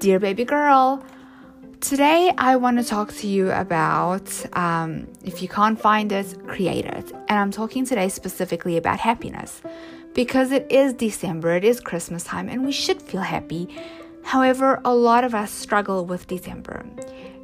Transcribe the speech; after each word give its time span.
Dear 0.00 0.20
baby 0.20 0.44
girl, 0.44 1.02
today 1.80 2.32
I 2.38 2.54
want 2.54 2.78
to 2.78 2.84
talk 2.84 3.12
to 3.14 3.26
you 3.26 3.50
about 3.50 4.30
um, 4.56 5.08
if 5.24 5.42
you 5.42 5.48
can't 5.48 5.80
find 5.80 6.12
it, 6.12 6.36
create 6.46 6.84
it. 6.84 7.10
And 7.28 7.36
I'm 7.36 7.50
talking 7.50 7.84
today 7.84 8.08
specifically 8.08 8.76
about 8.76 9.00
happiness 9.00 9.60
because 10.14 10.52
it 10.52 10.70
is 10.70 10.92
December, 10.92 11.56
it 11.56 11.64
is 11.64 11.80
Christmas 11.80 12.22
time, 12.22 12.48
and 12.48 12.64
we 12.64 12.70
should 12.70 13.02
feel 13.02 13.22
happy. 13.22 13.68
However, 14.22 14.80
a 14.84 14.94
lot 14.94 15.24
of 15.24 15.34
us 15.34 15.50
struggle 15.50 16.04
with 16.06 16.28
December. 16.28 16.86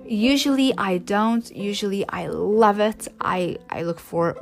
Usually 0.06 0.72
I 0.78 0.98
don't, 0.98 1.50
usually 1.50 2.08
I 2.08 2.28
love 2.28 2.78
it. 2.78 3.08
I, 3.20 3.58
I 3.68 3.82
look 3.82 3.98
for 3.98 4.34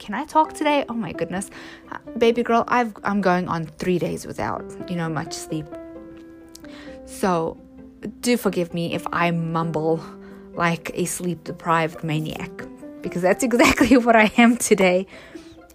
can 0.00 0.14
I 0.14 0.24
talk 0.24 0.52
today? 0.52 0.84
Oh 0.88 0.94
my 0.94 1.12
goodness. 1.12 1.48
Uh, 1.92 1.98
baby 2.18 2.42
girl, 2.42 2.64
I've, 2.66 2.92
I'm 3.04 3.20
going 3.20 3.46
on 3.46 3.66
three 3.66 4.00
days 4.00 4.26
without, 4.26 4.64
you 4.90 4.96
know, 4.96 5.08
much 5.08 5.32
sleep. 5.32 5.66
So 7.12 7.60
do 8.20 8.36
forgive 8.36 8.74
me 8.74 8.94
if 8.94 9.06
I 9.12 9.30
mumble 9.30 10.02
like 10.54 10.90
a 10.94 11.04
sleep 11.04 11.44
deprived 11.44 12.02
maniac, 12.02 12.50
because 13.00 13.22
that's 13.22 13.44
exactly 13.50 13.96
what 13.96 14.16
I 14.16 14.32
am 14.38 14.56
today. 14.56 15.06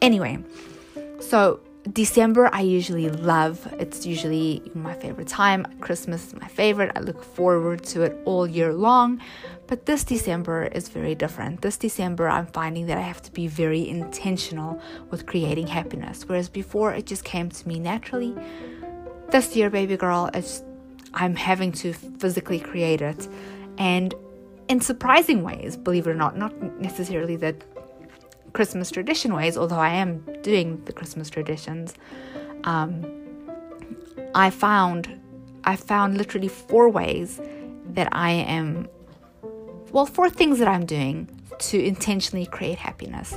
Anyway, 0.01 0.39
so 1.19 1.59
December 1.93 2.49
I 2.51 2.61
usually 2.61 3.09
love. 3.09 3.65
It's 3.79 4.05
usually 4.05 4.61
my 4.73 4.93
favorite 4.95 5.27
time. 5.27 5.65
Christmas 5.79 6.27
is 6.27 6.35
my 6.35 6.47
favorite. 6.47 6.91
I 6.95 6.99
look 6.99 7.23
forward 7.23 7.83
to 7.85 8.01
it 8.03 8.17
all 8.25 8.45
year 8.45 8.73
long. 8.73 9.21
But 9.67 9.85
this 9.85 10.03
December 10.03 10.65
is 10.65 10.89
very 10.89 11.15
different. 11.15 11.61
This 11.61 11.77
December, 11.77 12.27
I'm 12.27 12.47
finding 12.47 12.87
that 12.87 12.97
I 12.97 13.01
have 13.01 13.21
to 13.23 13.31
be 13.31 13.47
very 13.47 13.87
intentional 13.87 14.81
with 15.11 15.25
creating 15.25 15.67
happiness. 15.67 16.27
Whereas 16.27 16.49
before, 16.49 16.93
it 16.93 17.05
just 17.05 17.23
came 17.23 17.49
to 17.49 17.67
me 17.67 17.79
naturally. 17.79 18.35
This 19.29 19.55
year, 19.55 19.69
baby 19.69 19.97
girl, 19.97 20.29
it's, 20.33 20.63
I'm 21.17 21.35
having 21.35 21.71
to 21.73 21.93
physically 21.93 22.59
create 22.59 23.01
it. 23.01 23.27
And 23.79 24.13
in 24.67 24.81
surprising 24.81 25.43
ways, 25.43 25.75
believe 25.75 26.05
it 26.05 26.11
or 26.11 26.13
not, 26.13 26.37
not 26.37 26.53
necessarily 26.79 27.35
the 27.35 27.55
Christmas 28.53 28.91
tradition 28.91 29.33
ways, 29.33 29.57
although 29.57 29.79
I 29.79 29.93
am 29.95 30.23
doing 30.43 30.83
the 30.85 30.93
Christmas 30.93 31.29
traditions. 31.29 31.95
Um, 32.63 33.05
I 34.35 34.51
found 34.51 35.19
I 35.63 35.75
found 35.75 36.17
literally 36.17 36.47
four 36.47 36.87
ways 36.89 37.41
that 37.89 38.09
I 38.11 38.31
am 38.31 38.87
well, 39.91 40.05
four 40.05 40.29
things 40.29 40.59
that 40.59 40.67
I'm 40.67 40.85
doing 40.85 41.27
to 41.59 41.83
intentionally 41.83 42.45
create 42.45 42.77
happiness. 42.77 43.35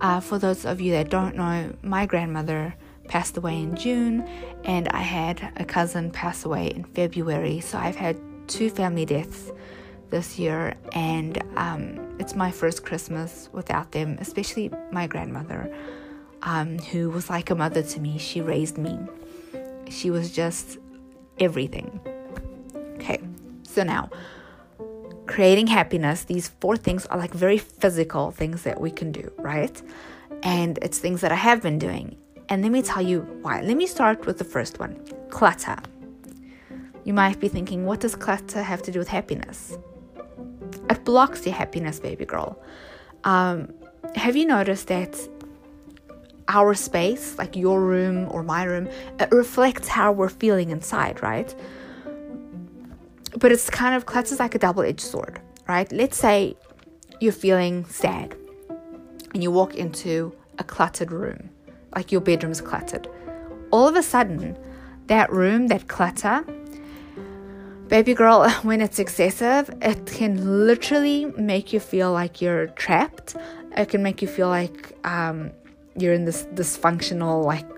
Uh, 0.00 0.18
for 0.18 0.38
those 0.38 0.64
of 0.64 0.80
you 0.80 0.90
that 0.92 1.08
don't 1.08 1.36
know, 1.36 1.72
my 1.82 2.06
grandmother 2.06 2.74
passed 3.12 3.36
away 3.36 3.60
in 3.60 3.76
June, 3.76 4.26
and 4.64 4.88
I 4.88 5.02
had 5.02 5.52
a 5.56 5.66
cousin 5.66 6.10
pass 6.10 6.46
away 6.46 6.68
in 6.68 6.82
February. 6.82 7.60
So 7.60 7.76
I've 7.76 7.94
had 7.94 8.18
two 8.48 8.70
family 8.70 9.04
deaths 9.04 9.52
this 10.08 10.38
year, 10.38 10.74
and 10.92 11.36
um, 11.56 12.16
it's 12.18 12.34
my 12.34 12.50
first 12.50 12.86
Christmas 12.86 13.50
without 13.52 13.92
them, 13.92 14.16
especially 14.18 14.70
my 14.92 15.06
grandmother, 15.06 15.70
um, 16.40 16.78
who 16.78 17.10
was 17.10 17.28
like 17.28 17.50
a 17.50 17.54
mother 17.54 17.82
to 17.82 18.00
me. 18.00 18.16
She 18.16 18.40
raised 18.40 18.78
me, 18.78 18.98
she 19.90 20.08
was 20.10 20.32
just 20.32 20.78
everything. 21.38 22.00
Okay, 22.94 23.20
so 23.62 23.82
now 23.82 24.08
creating 25.26 25.66
happiness, 25.66 26.24
these 26.24 26.48
four 26.60 26.78
things 26.78 27.04
are 27.06 27.18
like 27.18 27.34
very 27.34 27.58
physical 27.58 28.30
things 28.30 28.62
that 28.62 28.80
we 28.80 28.90
can 28.90 29.12
do, 29.12 29.30
right? 29.36 29.82
And 30.42 30.78
it's 30.80 30.98
things 30.98 31.20
that 31.20 31.30
I 31.30 31.40
have 31.48 31.60
been 31.60 31.78
doing. 31.78 32.16
And 32.52 32.60
let 32.60 32.70
me 32.70 32.82
tell 32.82 33.00
you 33.00 33.22
why. 33.40 33.62
Let 33.62 33.78
me 33.78 33.86
start 33.86 34.26
with 34.26 34.36
the 34.36 34.44
first 34.44 34.78
one 34.78 34.94
clutter. 35.30 35.78
You 37.04 37.14
might 37.14 37.40
be 37.40 37.48
thinking, 37.48 37.86
what 37.86 38.00
does 38.00 38.14
clutter 38.14 38.62
have 38.62 38.82
to 38.82 38.92
do 38.92 38.98
with 38.98 39.08
happiness? 39.08 39.78
It 40.90 41.02
blocks 41.06 41.46
your 41.46 41.54
happiness, 41.54 41.98
baby 41.98 42.26
girl. 42.26 42.62
Um, 43.24 43.72
have 44.16 44.36
you 44.36 44.44
noticed 44.44 44.88
that 44.88 45.18
our 46.48 46.74
space, 46.74 47.38
like 47.38 47.56
your 47.56 47.80
room 47.80 48.28
or 48.30 48.42
my 48.42 48.64
room, 48.64 48.86
it 49.18 49.32
reflects 49.32 49.88
how 49.88 50.12
we're 50.12 50.28
feeling 50.28 50.68
inside, 50.68 51.22
right? 51.22 51.54
but 53.38 53.50
it's 53.50 53.70
kind 53.70 53.94
of 53.94 54.04
clutches 54.04 54.38
like 54.38 54.54
a 54.54 54.58
double-edged 54.58 55.00
sword, 55.00 55.40
right? 55.66 55.90
Let's 55.90 56.18
say 56.18 56.54
you're 57.18 57.32
feeling 57.32 57.86
sad 57.86 58.36
and 59.32 59.42
you 59.42 59.50
walk 59.50 59.74
into 59.74 60.36
a 60.58 60.64
cluttered 60.64 61.10
room, 61.10 61.48
like 61.94 62.12
your 62.12 62.20
bedroom's 62.20 62.60
cluttered. 62.60 63.08
All 63.70 63.88
of 63.88 63.96
a 63.96 64.02
sudden, 64.02 64.56
that 65.06 65.32
room, 65.32 65.68
that 65.68 65.88
clutter, 65.88 66.44
baby 67.88 68.14
girl, 68.14 68.48
when 68.62 68.80
it's 68.80 68.98
excessive, 68.98 69.70
it 69.82 70.06
can 70.06 70.66
literally 70.66 71.26
make 71.36 71.72
you 71.72 71.80
feel 71.80 72.12
like 72.12 72.40
you're 72.40 72.68
trapped. 72.68 73.36
It 73.76 73.88
can 73.88 74.02
make 74.02 74.22
you 74.22 74.28
feel 74.28 74.48
like 74.48 74.96
um, 75.04 75.50
you're 75.96 76.14
in 76.14 76.24
this 76.24 76.44
dysfunctional, 76.54 77.44
like 77.44 77.70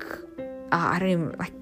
uh, 0.73 0.91
I 0.93 0.99
don't 0.99 1.09
even 1.09 1.37
like 1.39 1.53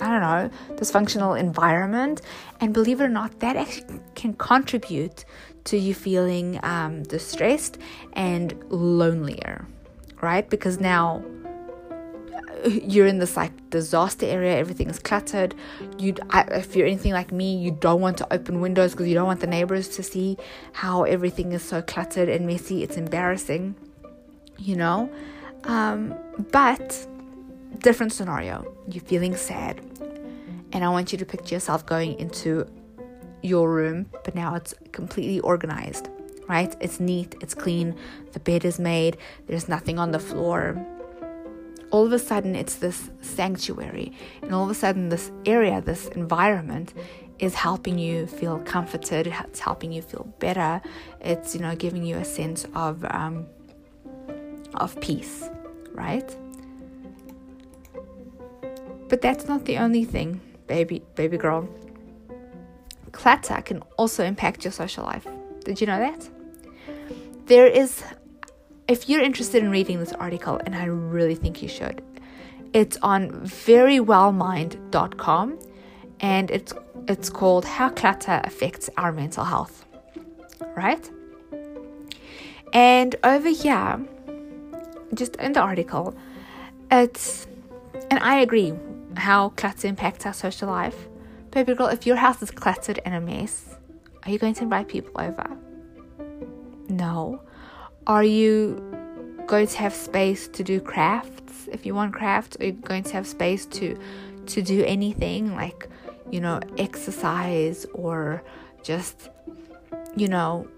I 0.00 0.08
don't 0.08 0.20
know, 0.20 0.50
dysfunctional 0.76 1.38
environment. 1.38 2.20
And 2.60 2.74
believe 2.74 3.00
it 3.00 3.04
or 3.04 3.08
not, 3.08 3.40
that 3.40 3.56
actually 3.56 4.00
can 4.14 4.34
contribute 4.34 5.24
to 5.64 5.78
you 5.78 5.94
feeling 5.94 6.60
um, 6.62 7.04
distressed 7.04 7.78
and 8.12 8.54
lonelier, 8.68 9.66
right? 10.20 10.48
Because 10.48 10.80
now 10.80 11.22
uh, 12.64 12.68
you're 12.68 13.06
in 13.06 13.18
this 13.18 13.36
like 13.36 13.52
disaster 13.70 14.26
area, 14.26 14.56
everything 14.56 14.88
is 14.88 14.98
cluttered. 14.98 15.54
You, 15.98 16.14
if 16.32 16.76
you're 16.76 16.86
anything 16.86 17.12
like 17.12 17.32
me, 17.32 17.56
you 17.56 17.70
don't 17.70 18.00
want 18.00 18.18
to 18.18 18.32
open 18.32 18.60
windows 18.60 18.92
because 18.92 19.08
you 19.08 19.14
don't 19.14 19.26
want 19.26 19.40
the 19.40 19.46
neighbors 19.46 19.88
to 19.96 20.02
see 20.02 20.36
how 20.72 21.04
everything 21.04 21.52
is 21.52 21.62
so 21.62 21.82
cluttered 21.82 22.28
and 22.28 22.46
messy. 22.46 22.82
It's 22.82 22.96
embarrassing, 22.96 23.74
you 24.58 24.76
know. 24.76 25.10
Um, 25.64 26.14
but 26.52 27.06
different 27.78 28.12
scenario. 28.12 28.70
You're 28.88 29.04
feeling 29.04 29.36
sad, 29.36 29.80
and 30.72 30.84
I 30.84 30.88
want 30.88 31.12
you 31.12 31.18
to 31.18 31.24
picture 31.24 31.54
yourself 31.54 31.86
going 31.86 32.18
into 32.18 32.66
your 33.42 33.70
room, 33.70 34.06
but 34.24 34.34
now 34.34 34.54
it's 34.54 34.74
completely 34.92 35.40
organized, 35.40 36.08
right? 36.48 36.74
It's 36.80 37.00
neat, 37.00 37.34
it's 37.40 37.54
clean, 37.54 37.96
the 38.32 38.40
bed 38.40 38.64
is 38.64 38.78
made, 38.78 39.16
there's 39.46 39.68
nothing 39.68 39.98
on 39.98 40.10
the 40.12 40.18
floor. 40.18 40.76
All 41.90 42.04
of 42.04 42.12
a 42.12 42.18
sudden, 42.18 42.56
it's 42.56 42.76
this 42.76 43.10
sanctuary, 43.20 44.12
and 44.42 44.54
all 44.54 44.64
of 44.64 44.70
a 44.70 44.74
sudden, 44.74 45.08
this 45.08 45.30
area, 45.46 45.80
this 45.80 46.08
environment 46.08 46.92
is 47.38 47.54
helping 47.54 47.98
you 47.98 48.26
feel 48.26 48.58
comforted, 48.60 49.26
it's 49.26 49.60
helping 49.60 49.92
you 49.92 50.02
feel 50.02 50.26
better, 50.38 50.80
it's 51.20 51.54
you 51.54 51.60
know 51.60 51.74
giving 51.74 52.04
you 52.04 52.16
a 52.16 52.24
sense 52.24 52.66
of 52.74 53.04
um, 53.10 53.46
of 54.74 54.98
peace, 55.00 55.48
right? 55.92 56.36
But 59.08 59.20
that's 59.20 59.46
not 59.46 59.64
the 59.64 59.78
only 59.78 60.04
thing, 60.04 60.40
baby 60.66 61.02
baby 61.14 61.36
girl. 61.36 61.68
Clutter 63.12 63.62
can 63.62 63.80
also 63.96 64.24
impact 64.24 64.64
your 64.64 64.72
social 64.72 65.04
life. 65.04 65.26
Did 65.64 65.80
you 65.80 65.86
know 65.86 65.98
that? 65.98 66.28
There 67.46 67.66
is 67.66 68.02
if 68.88 69.08
you're 69.08 69.22
interested 69.22 69.62
in 69.62 69.70
reading 69.70 70.00
this 70.00 70.12
article 70.14 70.58
and 70.64 70.74
I 70.74 70.86
really 70.86 71.34
think 71.34 71.60
you 71.62 71.68
should. 71.68 72.02
It's 72.72 72.96
on 73.02 73.30
verywellmind.com 73.30 75.58
and 76.20 76.50
it's 76.50 76.72
it's 77.06 77.28
called 77.28 77.66
How 77.66 77.90
Clutter 77.90 78.40
Affects 78.44 78.88
Our 78.96 79.12
Mental 79.12 79.44
Health. 79.44 79.84
Right? 80.74 81.10
And 82.72 83.14
over 83.22 83.50
here, 83.50 84.00
just 85.12 85.36
in 85.36 85.52
the 85.52 85.60
article, 85.60 86.16
it's 86.90 87.46
and 88.10 88.20
I 88.20 88.40
agree 88.40 88.72
how 89.16 89.50
clutter 89.50 89.86
impacts 89.86 90.24
our 90.24 90.32
social 90.32 90.68
life. 90.68 91.08
Baby 91.50 91.74
girl, 91.74 91.88
if 91.88 92.06
your 92.06 92.16
house 92.16 92.40
is 92.42 92.50
cluttered 92.50 93.00
and 93.04 93.14
a 93.14 93.20
mess, 93.20 93.76
are 94.24 94.30
you 94.30 94.38
going 94.38 94.54
to 94.54 94.62
invite 94.62 94.88
people 94.88 95.12
over? 95.20 95.58
No. 96.88 97.42
Are 98.06 98.24
you 98.24 98.82
going 99.46 99.66
to 99.66 99.78
have 99.78 99.94
space 99.94 100.48
to 100.48 100.62
do 100.62 100.80
crafts? 100.80 101.68
If 101.72 101.86
you 101.86 101.94
want 101.94 102.12
crafts, 102.12 102.56
are 102.60 102.66
you 102.66 102.72
going 102.72 103.02
to 103.04 103.12
have 103.14 103.26
space 103.26 103.66
to 103.66 103.98
to 104.46 104.60
do 104.60 104.84
anything 104.84 105.54
like, 105.54 105.88
you 106.30 106.38
know, 106.38 106.60
exercise 106.76 107.86
or 107.94 108.42
just, 108.82 109.30
you 110.16 110.28
know, 110.28 110.68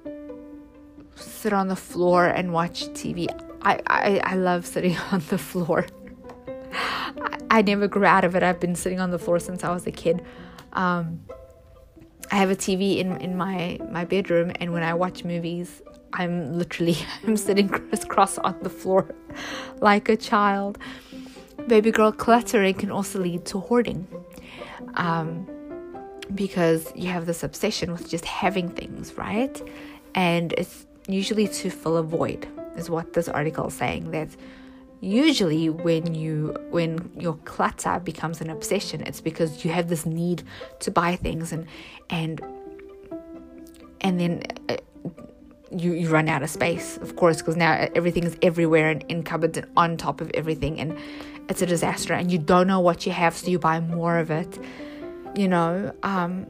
sit 1.16 1.52
on 1.52 1.66
the 1.66 1.76
floor 1.76 2.26
and 2.26 2.52
watch 2.52 2.86
TV? 2.90 3.26
I, 3.62 3.80
I, 3.88 4.20
I 4.22 4.34
love 4.36 4.64
sitting 4.64 4.96
on 5.12 5.22
the 5.28 5.38
floor. 5.38 5.86
I 7.50 7.62
never 7.62 7.88
grew 7.88 8.04
out 8.04 8.24
of 8.24 8.36
it. 8.36 8.42
I've 8.42 8.60
been 8.60 8.76
sitting 8.76 9.00
on 9.00 9.10
the 9.10 9.18
floor 9.18 9.40
since 9.40 9.64
I 9.64 9.72
was 9.72 9.86
a 9.86 9.92
kid. 9.92 10.22
Um, 10.72 11.20
I 12.30 12.36
have 12.36 12.50
a 12.50 12.56
TV 12.56 12.98
in 12.98 13.16
in 13.20 13.36
my 13.36 13.78
my 13.90 14.04
bedroom, 14.04 14.52
and 14.60 14.72
when 14.72 14.82
I 14.82 14.94
watch 14.94 15.24
movies, 15.24 15.82
I'm 16.16 16.58
literally 16.58 16.96
I'm 17.26 17.36
sitting 17.36 17.68
crisscross 17.68 18.38
on 18.38 18.56
the 18.62 18.70
floor 18.70 19.06
like 19.80 20.08
a 20.08 20.16
child. 20.16 20.78
Baby 21.68 21.90
girl 21.90 22.12
cluttering 22.12 22.74
can 22.74 22.90
also 22.90 23.20
lead 23.20 23.44
to 23.46 23.60
hoarding. 23.60 24.06
Um, 24.94 25.46
because 26.34 26.92
you 26.94 27.08
have 27.08 27.26
this 27.26 27.42
obsession 27.42 27.92
with 27.92 28.08
just 28.08 28.24
having 28.24 28.68
things, 28.68 29.16
right? 29.16 29.62
And 30.14 30.52
it's 30.54 30.86
usually 31.06 31.46
to 31.48 31.70
fill 31.70 31.96
a 31.96 32.02
void, 32.02 32.48
is 32.76 32.90
what 32.90 33.12
this 33.12 33.28
article 33.28 33.68
is 33.68 33.74
saying. 33.74 34.10
That 34.10 34.28
usually 35.00 35.68
when 35.68 36.14
you 36.14 36.56
when 36.70 37.10
your 37.16 37.34
clutter 37.44 38.00
becomes 38.00 38.40
an 38.40 38.50
obsession, 38.50 39.02
it's 39.02 39.20
because 39.20 39.64
you 39.64 39.70
have 39.70 39.88
this 39.88 40.04
need 40.06 40.42
to 40.80 40.90
buy 40.90 41.16
things 41.16 41.52
and 41.52 41.66
and 42.10 42.40
and 44.00 44.20
then 44.20 44.42
uh, 44.68 44.76
you, 45.70 45.92
you 45.92 46.08
run 46.08 46.28
out 46.28 46.42
of 46.42 46.50
space, 46.50 46.96
of 46.98 47.16
course, 47.16 47.38
because 47.38 47.56
now 47.56 47.88
everything 47.94 48.24
is 48.24 48.36
everywhere 48.42 48.90
and 48.90 49.04
in 49.08 49.22
cupboards 49.22 49.58
and 49.58 49.66
on 49.76 49.96
top 49.96 50.20
of 50.20 50.30
everything, 50.34 50.80
and 50.80 50.96
it's 51.48 51.62
a 51.62 51.66
disaster. 51.66 52.14
And 52.14 52.30
you 52.30 52.38
don't 52.38 52.66
know 52.66 52.80
what 52.80 53.06
you 53.06 53.12
have, 53.12 53.34
so 53.34 53.48
you 53.48 53.58
buy 53.58 53.80
more 53.80 54.18
of 54.18 54.30
it, 54.30 54.58
you 55.34 55.48
know. 55.48 55.92
Um, 56.02 56.46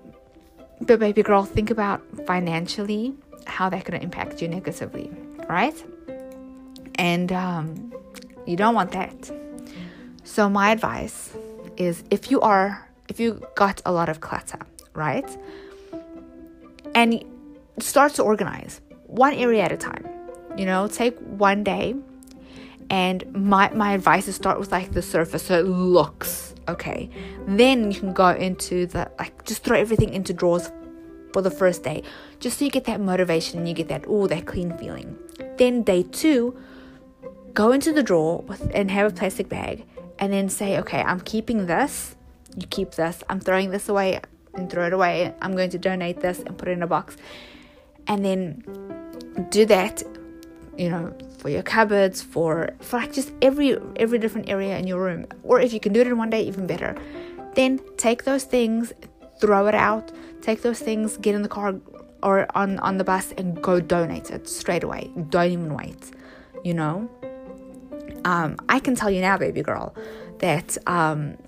but, 0.80 0.98
baby 0.98 1.22
girl, 1.22 1.44
think 1.44 1.70
about 1.70 2.02
financially 2.26 3.14
how 3.46 3.68
that 3.70 3.84
could 3.84 3.94
impact 3.94 4.42
you 4.42 4.48
negatively, 4.48 5.10
right? 5.48 5.84
And 6.96 7.32
um, 7.32 7.92
you 8.46 8.56
don't 8.56 8.74
want 8.74 8.92
that. 8.92 9.30
So, 10.24 10.50
my 10.50 10.70
advice 10.70 11.34
is 11.76 12.04
if 12.10 12.30
you 12.30 12.40
are, 12.40 12.86
if 13.08 13.18
you 13.18 13.40
got 13.54 13.80
a 13.86 13.92
lot 13.92 14.08
of 14.08 14.20
clutter, 14.20 14.58
right? 14.92 15.28
And 16.94 17.24
start 17.78 18.14
to 18.14 18.22
organize 18.22 18.80
one 19.06 19.34
area 19.34 19.62
at 19.62 19.72
a 19.72 19.76
time. 19.76 20.06
You 20.56 20.66
know, 20.66 20.88
take 20.88 21.18
one 21.18 21.64
day. 21.64 21.94
And 22.88 23.24
my, 23.34 23.70
my 23.74 23.94
advice 23.94 24.28
is 24.28 24.36
start 24.36 24.60
with 24.60 24.70
like 24.70 24.92
the 24.92 25.02
surface 25.02 25.42
so 25.42 25.58
it 25.58 25.66
looks 25.66 26.54
okay. 26.68 27.10
Then 27.46 27.90
you 27.90 27.98
can 27.98 28.12
go 28.12 28.28
into 28.28 28.86
the 28.86 29.10
like 29.18 29.44
just 29.44 29.64
throw 29.64 29.78
everything 29.78 30.12
into 30.12 30.32
drawers 30.32 30.70
for 31.32 31.42
the 31.42 31.50
first 31.50 31.82
day. 31.82 32.02
Just 32.40 32.58
so 32.58 32.64
you 32.64 32.70
get 32.70 32.84
that 32.84 33.00
motivation 33.00 33.58
and 33.58 33.68
you 33.68 33.74
get 33.74 33.88
that 33.88 34.04
oh 34.06 34.26
that 34.26 34.46
clean 34.46 34.76
feeling. 34.78 35.18
Then 35.58 35.82
day 35.82 36.02
two, 36.04 36.56
go 37.54 37.72
into 37.72 37.92
the 37.92 38.02
drawer 38.02 38.42
with 38.42 38.70
and 38.74 38.90
have 38.90 39.12
a 39.12 39.14
plastic 39.14 39.48
bag 39.48 39.84
and 40.18 40.32
then 40.32 40.48
say, 40.48 40.78
okay, 40.78 41.02
I'm 41.02 41.20
keeping 41.20 41.66
this. 41.66 42.16
You 42.56 42.66
keep 42.66 42.92
this. 42.92 43.22
I'm 43.28 43.40
throwing 43.40 43.70
this 43.70 43.88
away 43.88 44.20
and 44.54 44.70
throw 44.70 44.86
it 44.86 44.92
away. 44.92 45.34
I'm 45.42 45.54
going 45.54 45.70
to 45.70 45.78
donate 45.78 46.20
this 46.20 46.38
and 46.40 46.56
put 46.56 46.68
it 46.68 46.72
in 46.72 46.82
a 46.82 46.86
box. 46.86 47.16
And 48.06 48.24
then 48.24 48.62
do 49.50 49.64
that 49.66 50.02
you 50.76 50.90
know 50.90 51.16
for 51.38 51.48
your 51.48 51.62
cupboards 51.62 52.22
for 52.22 52.70
for 52.80 52.98
like 52.98 53.12
just 53.12 53.32
every 53.40 53.78
every 53.96 54.18
different 54.18 54.48
area 54.48 54.76
in 54.78 54.86
your 54.86 55.02
room. 55.02 55.26
Or 55.42 55.60
if 55.60 55.72
you 55.72 55.80
can 55.80 55.92
do 55.92 56.00
it 56.00 56.06
in 56.06 56.18
one 56.18 56.30
day 56.30 56.42
even 56.42 56.66
better. 56.66 56.96
Then 57.54 57.80
take 57.96 58.24
those 58.24 58.44
things 58.44 58.92
throw 59.40 59.66
it 59.66 59.74
out. 59.74 60.12
Take 60.42 60.62
those 60.62 60.80
things 60.80 61.16
get 61.18 61.34
in 61.34 61.42
the 61.42 61.48
car 61.48 61.74
or 62.22 62.46
on 62.54 62.78
on 62.80 62.98
the 62.98 63.04
bus 63.04 63.32
and 63.38 63.60
go 63.62 63.80
donate 63.80 64.30
it 64.30 64.48
straight 64.48 64.84
away. 64.84 65.10
Don't 65.30 65.50
even 65.50 65.74
wait 65.74 66.12
you 66.66 66.74
know? 66.74 67.08
Um, 68.24 68.56
i 68.68 68.80
can 68.80 68.96
tell 68.96 69.08
you 69.08 69.20
now 69.20 69.38
baby 69.38 69.62
girl 69.62 69.94
that 70.38 70.76
um, 70.88 71.38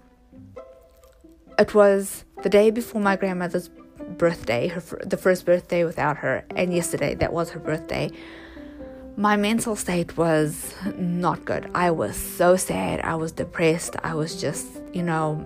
it 1.58 1.74
was 1.74 2.24
the 2.44 2.48
day 2.48 2.70
before 2.70 3.00
my 3.00 3.16
grandmother's 3.16 3.68
birthday, 4.16 4.68
her 4.68 4.80
the 5.04 5.16
first 5.16 5.44
birthday 5.44 5.84
without 5.84 6.18
her, 6.18 6.44
and 6.56 6.72
yesterday 6.72 7.14
that 7.16 7.32
was 7.32 7.50
her 7.50 7.60
birthday. 7.60 8.10
My 9.16 9.36
mental 9.36 9.74
state 9.74 10.16
was 10.16 10.74
not 10.96 11.44
good. 11.44 11.68
I 11.74 11.90
was 11.90 12.16
so 12.16 12.56
sad. 12.56 13.00
I 13.00 13.16
was 13.16 13.32
depressed. 13.32 13.96
I 14.04 14.14
was 14.14 14.40
just, 14.40 14.68
you 14.92 15.02
know, 15.02 15.44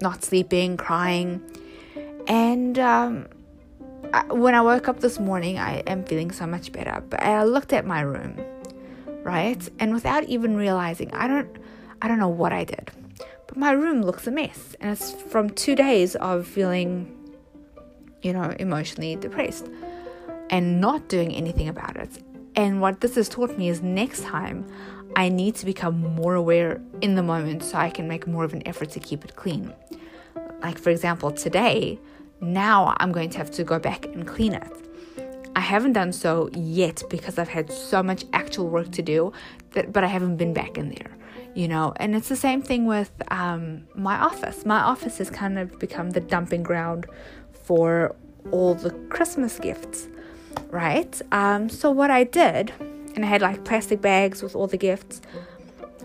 not 0.00 0.24
sleeping, 0.24 0.76
crying. 0.76 1.40
And 2.26 2.76
um, 2.78 3.28
I, 4.12 4.24
when 4.32 4.56
I 4.56 4.62
woke 4.62 4.88
up 4.88 4.98
this 4.98 5.20
morning, 5.20 5.58
I 5.58 5.78
am 5.86 6.02
feeling 6.04 6.32
so 6.32 6.44
much 6.44 6.72
better. 6.72 7.02
But 7.08 7.22
I 7.22 7.44
looked 7.44 7.72
at 7.72 7.86
my 7.86 8.00
room, 8.00 8.36
right? 9.22 9.68
And 9.78 9.94
without 9.94 10.24
even 10.24 10.56
realizing, 10.56 11.14
I 11.14 11.28
don't, 11.28 11.56
I 12.02 12.08
don't 12.08 12.18
know 12.18 12.28
what 12.28 12.52
I 12.52 12.64
did, 12.64 12.90
but 13.46 13.56
my 13.56 13.70
room 13.70 14.02
looks 14.02 14.26
a 14.26 14.30
mess, 14.30 14.74
and 14.80 14.90
it's 14.90 15.12
from 15.12 15.50
two 15.50 15.76
days 15.76 16.16
of 16.16 16.46
feeling 16.46 17.16
you 18.22 18.32
know, 18.32 18.54
emotionally 18.58 19.16
depressed 19.16 19.68
and 20.50 20.80
not 20.80 21.08
doing 21.08 21.34
anything 21.34 21.68
about 21.68 21.96
it. 21.96 22.22
And 22.56 22.80
what 22.80 23.00
this 23.00 23.14
has 23.14 23.28
taught 23.28 23.56
me 23.56 23.68
is 23.68 23.82
next 23.82 24.24
time 24.24 24.66
I 25.16 25.28
need 25.28 25.54
to 25.56 25.66
become 25.66 26.00
more 26.14 26.34
aware 26.34 26.80
in 27.00 27.14
the 27.14 27.22
moment 27.22 27.64
so 27.64 27.78
I 27.78 27.90
can 27.90 28.06
make 28.06 28.26
more 28.26 28.44
of 28.44 28.52
an 28.52 28.66
effort 28.66 28.90
to 28.90 29.00
keep 29.00 29.24
it 29.24 29.36
clean. 29.36 29.72
Like, 30.62 30.78
for 30.78 30.90
example, 30.90 31.30
today, 31.30 31.98
now 32.40 32.94
I'm 32.98 33.12
going 33.12 33.30
to 33.30 33.38
have 33.38 33.50
to 33.52 33.64
go 33.64 33.78
back 33.78 34.06
and 34.06 34.26
clean 34.26 34.54
it. 34.54 34.70
I 35.56 35.60
haven't 35.60 35.94
done 35.94 36.12
so 36.12 36.48
yet 36.54 37.02
because 37.10 37.38
I've 37.38 37.48
had 37.48 37.72
so 37.72 38.02
much 38.02 38.24
actual 38.32 38.68
work 38.68 38.92
to 38.92 39.02
do, 39.02 39.32
that, 39.72 39.92
but 39.92 40.04
I 40.04 40.06
haven't 40.06 40.36
been 40.36 40.54
back 40.54 40.78
in 40.78 40.90
there, 40.90 41.10
you 41.54 41.66
know. 41.66 41.92
And 41.96 42.14
it's 42.14 42.28
the 42.28 42.36
same 42.36 42.62
thing 42.62 42.86
with 42.86 43.10
um, 43.30 43.86
my 43.94 44.16
office. 44.16 44.64
My 44.64 44.80
office 44.80 45.18
has 45.18 45.28
kind 45.28 45.58
of 45.58 45.78
become 45.78 46.10
the 46.10 46.20
dumping 46.20 46.62
ground 46.62 47.06
for 47.62 48.14
all 48.50 48.74
the 48.74 48.90
Christmas 49.08 49.58
gifts, 49.58 50.08
right? 50.70 51.20
Um, 51.32 51.68
so 51.68 51.90
what 51.90 52.10
I 52.10 52.24
did, 52.24 52.72
and 53.14 53.24
I 53.24 53.28
had 53.28 53.42
like 53.42 53.64
plastic 53.64 54.00
bags 54.00 54.42
with 54.42 54.54
all 54.56 54.66
the 54.66 54.76
gifts. 54.76 55.20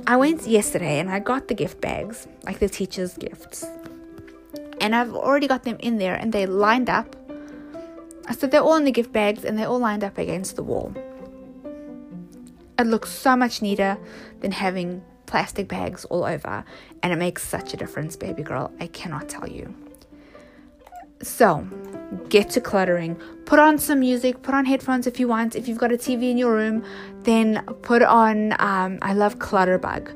I 0.08 0.18
went 0.18 0.46
yesterday 0.46 1.00
and 1.00 1.10
I 1.10 1.20
got 1.20 1.48
the 1.48 1.54
gift 1.54 1.82
bags, 1.82 2.28
like 2.44 2.60
the 2.60 2.70
teachers' 2.70 3.18
gifts, 3.18 3.66
and 4.80 4.96
I've 4.96 5.14
already 5.14 5.48
got 5.48 5.64
them 5.64 5.78
in 5.80 5.98
there, 5.98 6.16
and 6.16 6.32
they 6.32 6.46
lined 6.46 6.90
up. 6.90 7.16
So 8.38 8.48
they're 8.48 8.62
all 8.62 8.76
in 8.76 8.86
the 8.86 8.92
gift 8.92 9.12
bags, 9.12 9.46
and 9.46 9.58
they're 9.58 9.68
all 9.68 9.80
lined 9.80 10.04
up 10.04 10.18
against 10.18 10.56
the 10.56 10.64
wall. 10.64 10.94
It 12.78 12.88
looks 12.88 13.10
so 13.10 13.36
much 13.36 13.62
neater 13.62 13.98
than 14.42 14.52
having 14.52 15.02
plastic 15.28 15.68
bags 15.68 16.06
all 16.06 16.26
over, 16.26 16.66
and 17.02 17.14
it 17.14 17.16
makes 17.16 17.48
such 17.48 17.74
a 17.74 17.78
difference, 17.78 18.16
baby 18.16 18.44
girl. 18.44 18.72
I 18.80 18.88
cannot 18.88 19.30
tell 19.30 19.48
you. 19.48 19.74
So, 21.22 21.68
get 22.30 22.50
to 22.52 22.62
cluttering. 22.62 23.16
Put 23.46 23.60
on 23.60 23.78
some 23.78 24.00
music, 24.00 24.42
put 24.42 24.54
on 24.54 24.66
headphones 24.66 25.08
if 25.08 25.20
you 25.20 25.28
want. 25.28 25.56
If 25.56 25.68
you've 25.68 25.78
got 25.78 25.92
a 25.92 25.98
TV 25.98 26.32
in 26.32 26.38
your 26.38 26.54
room, 26.54 26.84
then 27.24 27.64
put 27.82 28.02
on. 28.02 28.54
Um, 28.60 29.00
I 29.02 29.14
love 29.14 29.40
Clutterbug. 29.40 30.14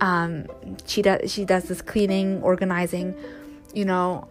Um, 0.00 0.46
she 0.86 1.02
does 1.02 1.30
she 1.30 1.44
does 1.44 1.64
this 1.64 1.82
cleaning, 1.82 2.42
organizing, 2.42 3.14
you 3.74 3.84
know, 3.84 4.28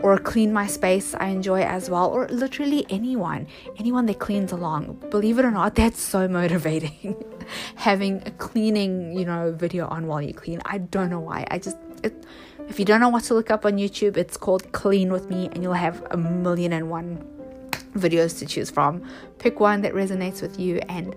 or 0.00 0.18
clean 0.18 0.52
my 0.52 0.66
space. 0.66 1.14
I 1.14 1.28
enjoy 1.28 1.62
as 1.62 1.88
well, 1.88 2.10
or 2.10 2.28
literally 2.28 2.84
anyone, 2.90 3.46
anyone 3.78 4.06
that 4.06 4.18
cleans 4.18 4.52
along. 4.52 5.02
Believe 5.10 5.38
it 5.38 5.44
or 5.44 5.50
not, 5.50 5.74
that's 5.74 6.00
so 6.00 6.28
motivating. 6.28 7.16
Having 7.76 8.22
a 8.26 8.30
cleaning, 8.32 9.16
you 9.16 9.24
know, 9.24 9.52
video 9.52 9.86
on 9.86 10.06
while 10.06 10.20
you 10.20 10.34
clean. 10.34 10.60
I 10.64 10.78
don't 10.78 11.10
know 11.10 11.20
why. 11.20 11.46
I 11.50 11.58
just 11.58 11.76
it 12.02 12.24
if 12.68 12.78
you 12.78 12.84
don't 12.84 13.00
know 13.00 13.08
what 13.08 13.24
to 13.24 13.34
look 13.34 13.50
up 13.50 13.64
on 13.66 13.74
YouTube, 13.74 14.16
it's 14.16 14.36
called 14.36 14.72
Clean 14.72 15.12
with 15.12 15.28
Me, 15.30 15.48
and 15.52 15.62
you'll 15.62 15.72
have 15.74 16.06
a 16.10 16.16
million 16.16 16.72
and 16.72 16.90
one 16.90 17.24
videos 17.94 18.38
to 18.38 18.46
choose 18.46 18.70
from. 18.70 19.02
Pick 19.38 19.60
one 19.60 19.82
that 19.82 19.92
resonates 19.92 20.40
with 20.40 20.58
you 20.58 20.80
and 20.88 21.14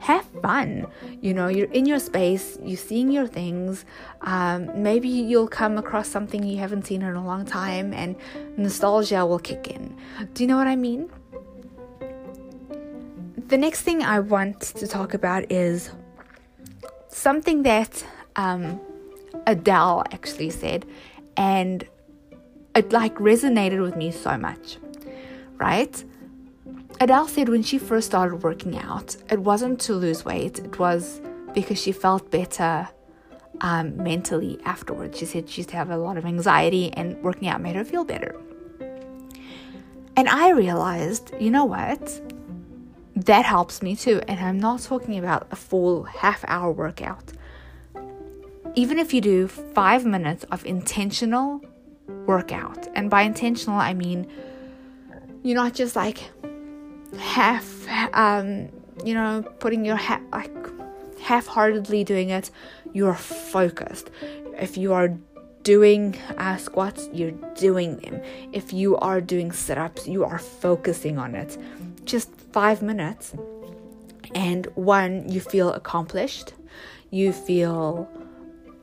have 0.00 0.24
fun. 0.42 0.86
You 1.20 1.34
know, 1.34 1.48
you're 1.48 1.70
in 1.72 1.86
your 1.86 1.98
space, 1.98 2.58
you're 2.62 2.76
seeing 2.76 3.10
your 3.10 3.26
things. 3.26 3.84
Um, 4.20 4.70
maybe 4.82 5.08
you'll 5.08 5.48
come 5.48 5.78
across 5.78 6.08
something 6.08 6.42
you 6.42 6.58
haven't 6.58 6.86
seen 6.86 7.02
in 7.02 7.14
a 7.14 7.24
long 7.24 7.44
time, 7.44 7.92
and 7.92 8.16
nostalgia 8.56 9.26
will 9.26 9.38
kick 9.38 9.68
in. 9.68 9.96
Do 10.34 10.42
you 10.42 10.46
know 10.46 10.56
what 10.56 10.68
I 10.68 10.76
mean? 10.76 11.10
The 13.48 13.56
next 13.56 13.82
thing 13.82 14.02
I 14.02 14.20
want 14.20 14.60
to 14.60 14.86
talk 14.86 15.14
about 15.14 15.50
is 15.50 15.90
something 17.08 17.62
that 17.62 18.04
um, 18.36 18.78
Adele 19.48 20.04
actually 20.12 20.50
said, 20.50 20.84
and 21.36 21.88
it 22.76 22.92
like 22.92 23.14
resonated 23.16 23.80
with 23.80 23.96
me 23.96 24.12
so 24.12 24.36
much, 24.36 24.76
right? 25.56 26.04
Adele 27.00 27.26
said 27.26 27.48
when 27.48 27.62
she 27.62 27.78
first 27.78 28.06
started 28.06 28.42
working 28.42 28.78
out, 28.78 29.16
it 29.30 29.40
wasn't 29.40 29.80
to 29.80 29.94
lose 29.94 30.24
weight, 30.24 30.58
it 30.58 30.78
was 30.78 31.22
because 31.54 31.80
she 31.80 31.92
felt 31.92 32.30
better 32.30 32.88
um, 33.62 33.96
mentally 33.96 34.60
afterwards. 34.64 35.18
She 35.18 35.24
said 35.24 35.48
she 35.48 35.62
used 35.62 35.70
to 35.70 35.76
have 35.76 35.90
a 35.90 35.96
lot 35.96 36.18
of 36.18 36.26
anxiety, 36.26 36.92
and 36.92 37.20
working 37.22 37.48
out 37.48 37.62
made 37.62 37.74
her 37.74 37.84
feel 37.84 38.04
better. 38.04 38.36
And 40.14 40.28
I 40.28 40.50
realized, 40.50 41.32
you 41.40 41.50
know 41.50 41.64
what? 41.64 42.20
That 43.16 43.44
helps 43.46 43.80
me 43.82 43.96
too. 43.96 44.20
And 44.28 44.38
I'm 44.40 44.58
not 44.58 44.82
talking 44.82 45.16
about 45.18 45.46
a 45.50 45.56
full 45.56 46.04
half 46.04 46.44
hour 46.48 46.70
workout 46.70 47.32
even 48.78 48.96
if 49.00 49.12
you 49.12 49.20
do 49.20 49.48
five 49.48 50.06
minutes 50.06 50.44
of 50.52 50.64
intentional 50.64 51.60
workout, 52.26 52.86
and 52.94 53.10
by 53.10 53.22
intentional, 53.22 53.76
I 53.76 53.92
mean 53.92 54.30
you're 55.42 55.56
not 55.56 55.74
just 55.74 55.96
like 55.96 56.30
half, 57.18 57.66
um, 58.12 58.68
you 59.04 59.14
know, 59.14 59.42
putting 59.58 59.84
your 59.84 59.96
ha- 59.96 60.22
like 60.32 60.54
half-heartedly 61.20 62.04
doing 62.04 62.30
it. 62.30 62.52
You're 62.92 63.14
focused. 63.14 64.10
If 64.60 64.76
you 64.76 64.92
are 64.92 65.08
doing 65.64 66.16
uh, 66.36 66.56
squats, 66.56 67.08
you're 67.12 67.36
doing 67.56 67.96
them. 67.96 68.22
If 68.52 68.72
you 68.72 68.96
are 68.98 69.20
doing 69.20 69.50
sit 69.50 69.76
ups, 69.76 70.06
you 70.06 70.24
are 70.24 70.38
focusing 70.38 71.18
on 71.18 71.34
it. 71.34 71.58
Just 72.04 72.30
five 72.52 72.80
minutes. 72.80 73.34
And 74.36 74.66
one, 74.76 75.28
you 75.28 75.40
feel 75.40 75.72
accomplished. 75.72 76.54
You 77.10 77.32
feel 77.32 78.08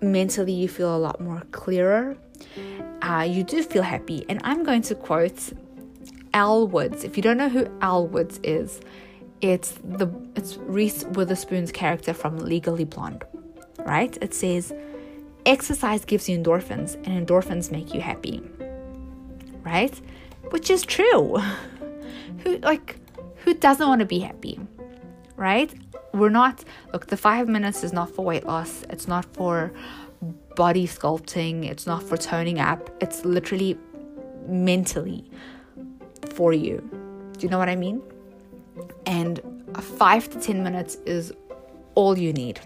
mentally, 0.02 0.54
you 0.54 0.68
feel 0.68 0.96
a 0.96 0.98
lot 0.98 1.20
more 1.20 1.42
clearer. 1.52 2.18
Uh, 3.02 3.26
you 3.28 3.44
do 3.44 3.64
feel 3.64 3.84
happy. 3.84 4.26
And 4.30 4.42
I'm 4.44 4.64
going 4.64 4.82
to 4.84 4.96
quote 4.96 5.54
Elle 6.34 6.68
Woods. 6.68 7.04
If 7.04 7.18
you 7.18 7.24
don't 7.24 7.38
know 7.38 7.50
who 7.50 7.68
Elle 7.82 8.08
Woods 8.08 8.40
is, 8.44 8.82
it's 9.42 9.72
the 9.84 10.08
it's 10.36 10.58
Reese 10.58 11.04
Witherspoon's 11.06 11.72
character 11.72 12.14
from 12.14 12.38
Legally 12.38 12.86
Blonde, 12.86 13.24
right? 13.86 14.18
It 14.22 14.34
says 14.34 14.74
exercise 15.46 16.04
gives 16.06 16.28
you 16.28 16.38
endorphins 16.38 16.96
and 17.06 17.28
endorphins 17.28 17.72
make 17.72 17.94
you 17.94 18.02
happy. 18.02 18.42
Right? 19.64 20.00
Which 20.50 20.70
is 20.70 20.84
true. 20.84 21.38
who 22.40 22.58
like 22.60 22.98
who 23.38 23.54
doesn't 23.54 23.88
want 23.88 24.00
to 24.00 24.06
be 24.06 24.20
happy? 24.20 24.60
Right? 25.36 25.74
We're 26.16 26.30
not 26.30 26.64
look, 26.94 27.08
the 27.08 27.18
5 27.18 27.50
minutes 27.50 27.84
is 27.84 27.92
not 27.92 28.10
for 28.10 28.24
weight 28.24 28.46
loss. 28.46 28.86
It's 28.90 29.08
not 29.08 29.26
for 29.34 29.74
body 30.56 30.88
sculpting. 30.88 31.70
It's 31.70 31.86
not 31.86 32.02
for 32.02 32.16
toning 32.16 32.60
up. 32.60 32.90
It's 33.02 33.26
literally 33.26 33.78
mentally 34.48 35.30
for 36.34 36.54
you. 36.54 36.78
Do 37.34 37.40
you 37.42 37.50
know 37.50 37.58
what 37.58 37.68
I 37.70 37.76
mean? 37.76 38.02
And 39.06 39.42
5 39.78 40.30
to 40.30 40.40
10 40.40 40.64
minutes 40.64 40.96
is 41.06 41.34
all 41.96 42.18
you 42.18 42.32
need. 42.32 42.60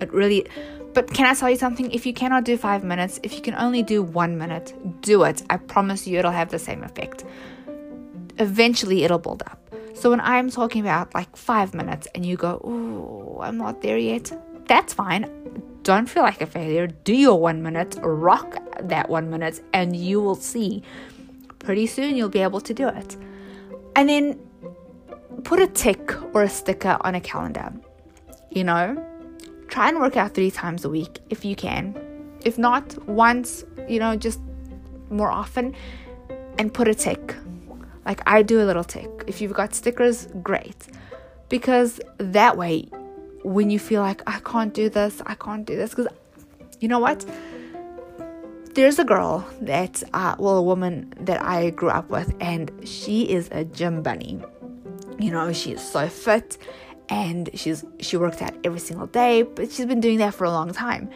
It 0.00 0.12
really 0.12 0.46
but 0.92 1.12
can 1.12 1.26
I 1.26 1.34
tell 1.34 1.48
you 1.48 1.56
something? 1.56 1.90
If 1.92 2.04
you 2.04 2.12
cannot 2.12 2.44
do 2.44 2.56
five 2.56 2.82
minutes, 2.82 3.20
if 3.22 3.34
you 3.34 3.40
can 3.40 3.54
only 3.54 3.82
do 3.82 4.02
one 4.02 4.36
minute, 4.36 4.74
do 5.02 5.22
it. 5.22 5.42
I 5.48 5.56
promise 5.56 6.04
you 6.06 6.18
it'll 6.18 6.32
have 6.32 6.50
the 6.50 6.58
same 6.58 6.82
effect. 6.82 7.24
Eventually, 8.38 9.04
it'll 9.04 9.20
build 9.20 9.42
up. 9.42 9.72
So 9.94 10.10
when 10.10 10.20
I'm 10.20 10.50
talking 10.50 10.80
about 10.80 11.14
like 11.14 11.36
five 11.36 11.74
minutes 11.74 12.08
and 12.14 12.24
you 12.24 12.36
go, 12.36 12.60
oh, 12.64 13.40
I'm 13.42 13.58
not 13.58 13.82
there 13.82 13.98
yet, 13.98 14.32
that's 14.66 14.94
fine. 14.94 15.28
Don't 15.82 16.08
feel 16.08 16.22
like 16.22 16.40
a 16.40 16.46
failure. 16.46 16.86
Do 16.86 17.14
your 17.14 17.40
one 17.40 17.62
minute, 17.62 17.98
rock 18.02 18.58
that 18.80 19.08
one 19.08 19.30
minute, 19.30 19.62
and 19.72 19.96
you 19.96 20.20
will 20.20 20.34
see 20.34 20.82
pretty 21.58 21.86
soon 21.86 22.16
you'll 22.16 22.28
be 22.28 22.40
able 22.40 22.60
to 22.60 22.74
do 22.74 22.88
it. 22.88 23.16
And 23.96 24.08
then 24.08 24.38
put 25.44 25.60
a 25.60 25.66
tick 25.66 26.14
or 26.34 26.42
a 26.42 26.48
sticker 26.48 26.96
on 27.00 27.14
a 27.14 27.20
calendar. 27.20 27.72
You 28.50 28.64
know, 28.64 29.04
try 29.68 29.88
and 29.88 29.98
work 29.98 30.16
out 30.16 30.34
three 30.34 30.50
times 30.50 30.84
a 30.84 30.88
week 30.88 31.18
if 31.30 31.44
you 31.44 31.56
can. 31.56 31.96
If 32.44 32.58
not, 32.58 32.96
once, 33.06 33.64
you 33.88 33.98
know, 33.98 34.16
just 34.16 34.40
more 35.10 35.30
often, 35.30 35.74
and 36.58 36.72
put 36.72 36.88
a 36.88 36.94
tick. 36.94 37.34
Like 38.10 38.22
I 38.26 38.42
do 38.42 38.60
a 38.60 38.66
little 38.70 38.82
tick. 38.82 39.08
If 39.28 39.40
you've 39.40 39.52
got 39.52 39.72
stickers, 39.72 40.26
great. 40.42 40.88
Because 41.48 42.00
that 42.18 42.56
way, 42.56 42.88
when 43.44 43.70
you 43.70 43.78
feel 43.78 44.02
like 44.02 44.20
I 44.26 44.40
can't 44.40 44.74
do 44.74 44.88
this, 44.88 45.22
I 45.26 45.36
can't 45.36 45.64
do 45.64 45.76
this, 45.76 45.90
because 45.90 46.08
you 46.80 46.88
know 46.88 46.98
what? 46.98 47.24
There's 48.74 48.98
a 48.98 49.04
girl 49.04 49.46
that, 49.60 50.02
uh, 50.12 50.34
well, 50.40 50.56
a 50.56 50.62
woman 50.62 51.14
that 51.20 51.40
I 51.40 51.70
grew 51.70 51.90
up 51.90 52.10
with, 52.10 52.34
and 52.40 52.72
she 52.82 53.30
is 53.30 53.48
a 53.52 53.62
gym 53.62 54.02
bunny. 54.02 54.40
You 55.20 55.30
know, 55.30 55.52
she 55.52 55.70
is 55.70 55.80
so 55.80 56.08
fit 56.08 56.58
and 57.10 57.48
she's 57.54 57.84
she 58.00 58.16
worked 58.16 58.42
out 58.42 58.54
every 58.64 58.80
single 58.80 59.06
day, 59.06 59.42
but 59.42 59.70
she's 59.70 59.86
been 59.86 60.00
doing 60.00 60.18
that 60.18 60.34
for 60.34 60.46
a 60.46 60.50
long 60.50 60.72
time. 60.72 61.08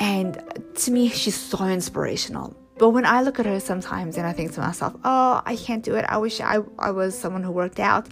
And 0.00 0.42
to 0.74 0.90
me, 0.90 1.08
she's 1.08 1.36
so 1.36 1.64
inspirational. 1.66 2.56
But 2.76 2.90
when 2.90 3.06
I 3.06 3.22
look 3.22 3.38
at 3.38 3.46
her 3.46 3.60
sometimes 3.60 4.16
and 4.16 4.26
I 4.26 4.32
think 4.32 4.52
to 4.54 4.60
myself, 4.60 4.94
oh, 5.04 5.42
I 5.44 5.56
can't 5.56 5.84
do 5.84 5.94
it. 5.94 6.04
I 6.08 6.18
wish 6.18 6.40
I, 6.40 6.58
I 6.78 6.90
was 6.90 7.16
someone 7.16 7.42
who 7.42 7.52
worked 7.52 7.78
out. 7.78 8.08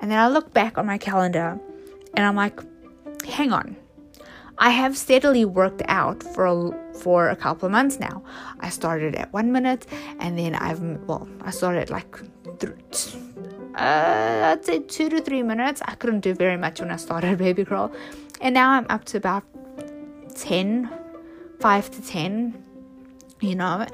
And 0.00 0.10
then 0.10 0.18
I 0.18 0.28
look 0.28 0.52
back 0.52 0.78
on 0.78 0.86
my 0.86 0.98
calendar 0.98 1.58
and 2.14 2.26
I'm 2.26 2.34
like, 2.36 2.60
hang 3.24 3.52
on. 3.52 3.76
I 4.58 4.70
have 4.70 4.96
steadily 4.96 5.44
worked 5.44 5.82
out 5.88 6.22
for 6.22 6.44
a, 6.46 6.94
for 6.98 7.28
a 7.30 7.36
couple 7.36 7.66
of 7.66 7.72
months 7.72 7.98
now. 7.98 8.22
I 8.60 8.68
started 8.68 9.14
at 9.14 9.32
one 9.32 9.52
minute 9.52 9.86
and 10.18 10.38
then 10.38 10.54
I've, 10.54 10.80
well, 11.06 11.28
I 11.42 11.50
started 11.50 11.88
like 11.88 12.18
th- 12.58 13.16
uh, 13.74 14.52
I'd 14.52 14.64
say 14.64 14.80
two 14.80 15.08
to 15.08 15.20
three 15.20 15.42
minutes. 15.42 15.80
I 15.86 15.94
couldn't 15.94 16.20
do 16.20 16.34
very 16.34 16.56
much 16.56 16.80
when 16.80 16.90
I 16.90 16.96
started 16.96 17.38
Baby 17.46 17.64
Crawl. 17.64 17.92
And 18.40 18.54
now 18.54 18.70
I'm 18.72 18.86
up 18.90 19.04
to 19.06 19.16
about 19.16 19.44
10, 20.34 20.90
5 21.60 21.90
to 21.90 22.02
10, 22.02 22.64
you 23.40 23.54
know. 23.54 23.86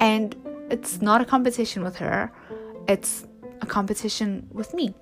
And 0.00 0.34
it's 0.70 1.00
not 1.00 1.20
a 1.20 1.24
competition 1.24 1.82
with 1.82 1.96
her, 1.96 2.32
it's 2.88 3.26
a 3.60 3.66
competition 3.66 4.48
with 4.52 4.74
me, 4.74 4.94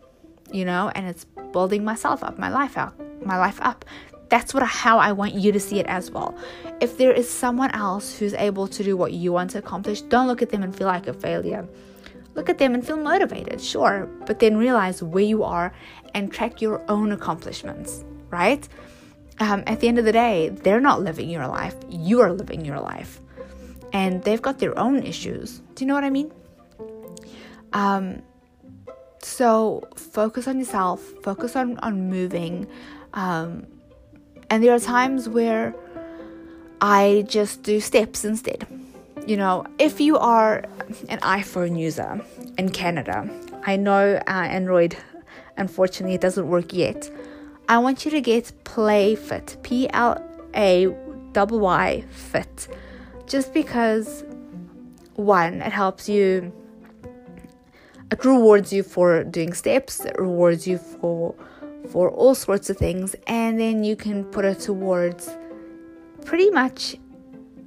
you 0.52 0.64
know, 0.64 0.90
and 0.94 1.06
it's 1.06 1.24
building 1.52 1.84
myself 1.84 2.22
up, 2.22 2.38
my 2.38 2.50
life 2.50 2.76
out, 2.76 2.94
my 3.24 3.38
life 3.38 3.60
up. 3.62 3.84
That's 4.28 4.54
what 4.54 4.62
how 4.62 4.98
I 4.98 5.12
want 5.12 5.34
you 5.34 5.52
to 5.52 5.60
see 5.60 5.78
it 5.78 5.86
as 5.86 6.10
well. 6.10 6.34
If 6.80 6.96
there 6.96 7.12
is 7.12 7.28
someone 7.28 7.70
else 7.72 8.18
who's 8.18 8.32
able 8.34 8.66
to 8.68 8.82
do 8.82 8.96
what 8.96 9.12
you 9.12 9.32
want 9.32 9.50
to 9.50 9.58
accomplish, 9.58 10.00
don't 10.00 10.26
look 10.26 10.40
at 10.40 10.48
them 10.48 10.62
and 10.62 10.74
feel 10.74 10.86
like 10.86 11.06
a 11.06 11.12
failure 11.12 11.68
Look 12.34 12.48
at 12.48 12.58
them 12.58 12.74
and 12.74 12.86
feel 12.86 12.96
motivated, 12.96 13.60
sure, 13.60 14.08
but 14.26 14.38
then 14.38 14.56
realize 14.56 15.02
where 15.02 15.22
you 15.22 15.44
are 15.44 15.74
and 16.14 16.32
track 16.32 16.62
your 16.62 16.82
own 16.90 17.12
accomplishments, 17.12 18.04
right? 18.30 18.66
Um, 19.38 19.62
at 19.66 19.80
the 19.80 19.88
end 19.88 19.98
of 19.98 20.06
the 20.06 20.12
day, 20.12 20.48
they're 20.48 20.80
not 20.80 21.02
living 21.02 21.28
your 21.28 21.46
life, 21.46 21.74
you 21.90 22.20
are 22.20 22.32
living 22.32 22.64
your 22.64 22.80
life. 22.80 23.20
And 23.92 24.22
they've 24.24 24.40
got 24.40 24.58
their 24.58 24.78
own 24.78 25.02
issues. 25.02 25.60
Do 25.74 25.84
you 25.84 25.86
know 25.86 25.94
what 25.94 26.04
I 26.04 26.10
mean? 26.10 26.32
Um, 27.72 28.22
so 29.20 29.86
focus 29.96 30.48
on 30.48 30.58
yourself, 30.58 31.00
focus 31.22 31.56
on, 31.56 31.78
on 31.78 32.08
moving. 32.08 32.66
Um, 33.14 33.66
and 34.50 34.62
there 34.62 34.74
are 34.74 34.80
times 34.80 35.28
where 35.28 35.74
I 36.80 37.24
just 37.28 37.62
do 37.62 37.80
steps 37.80 38.24
instead 38.24 38.66
you 39.26 39.36
know, 39.36 39.64
if 39.78 40.00
you 40.00 40.18
are 40.18 40.64
an 41.08 41.20
iPhone 41.20 41.78
user 41.78 42.20
in 42.58 42.70
Canada, 42.70 43.28
I 43.64 43.76
know 43.76 44.20
uh, 44.26 44.30
Android, 44.30 44.96
unfortunately, 45.56 46.14
it 46.14 46.20
doesn't 46.20 46.48
work 46.48 46.72
yet. 46.72 47.10
I 47.68 47.78
want 47.78 48.04
you 48.04 48.10
to 48.10 48.20
get 48.20 48.52
Play 48.64 49.14
Fit, 49.14 49.56
P 49.62 49.88
L 49.90 50.20
A 50.54 50.88
Y 50.88 51.44
Y 51.50 52.04
Fit, 52.10 52.68
just 53.26 53.52
because 53.54 54.24
one, 55.14 55.62
it 55.62 55.72
helps 55.72 56.08
you, 56.08 56.52
it 58.10 58.24
rewards 58.24 58.72
you 58.72 58.82
for 58.82 59.24
doing 59.24 59.52
steps, 59.52 60.04
it 60.04 60.16
rewards 60.18 60.66
you 60.66 60.78
for 60.78 61.34
for 61.90 62.10
all 62.10 62.34
sorts 62.34 62.70
of 62.70 62.76
things, 62.76 63.16
and 63.26 63.58
then 63.58 63.82
you 63.82 63.96
can 63.96 64.24
put 64.24 64.44
it 64.44 64.60
towards 64.60 65.36
pretty 66.24 66.48
much 66.50 66.96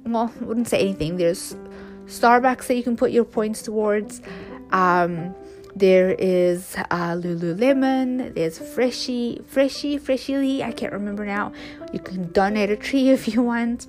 well, 0.06 0.32
I 0.40 0.44
wouldn't 0.44 0.68
say 0.68 0.80
anything. 0.80 1.16
There's 1.16 1.56
Starbucks 2.06 2.66
that 2.68 2.76
you 2.76 2.82
can 2.82 2.96
put 2.96 3.10
your 3.10 3.24
points 3.24 3.62
towards. 3.62 4.22
Um, 4.70 5.34
there 5.74 6.12
is 6.12 6.76
uh, 6.90 7.12
Lululemon. 7.12 8.34
There's 8.34 8.58
Freshie, 8.58 9.42
Freshie, 9.46 9.98
Freshly. 9.98 10.62
I 10.62 10.72
can't 10.72 10.92
remember 10.92 11.26
now. 11.26 11.52
You 11.92 12.00
can 12.00 12.30
donate 12.32 12.70
a 12.70 12.76
tree 12.76 13.10
if 13.16 13.28
you 13.28 13.42
want. 13.42 13.86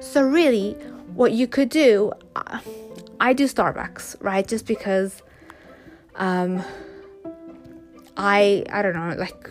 So 0.00 0.22
really, 0.22 0.72
what 1.14 1.32
you 1.32 1.46
could 1.46 1.68
do, 1.68 2.12
I 3.20 3.32
do 3.32 3.44
Starbucks, 3.44 4.16
right? 4.20 4.46
Just 4.46 4.66
because, 4.66 5.22
um, 6.16 6.62
I 8.16 8.64
I 8.72 8.82
don't 8.82 8.94
know, 8.94 9.14
like 9.16 9.50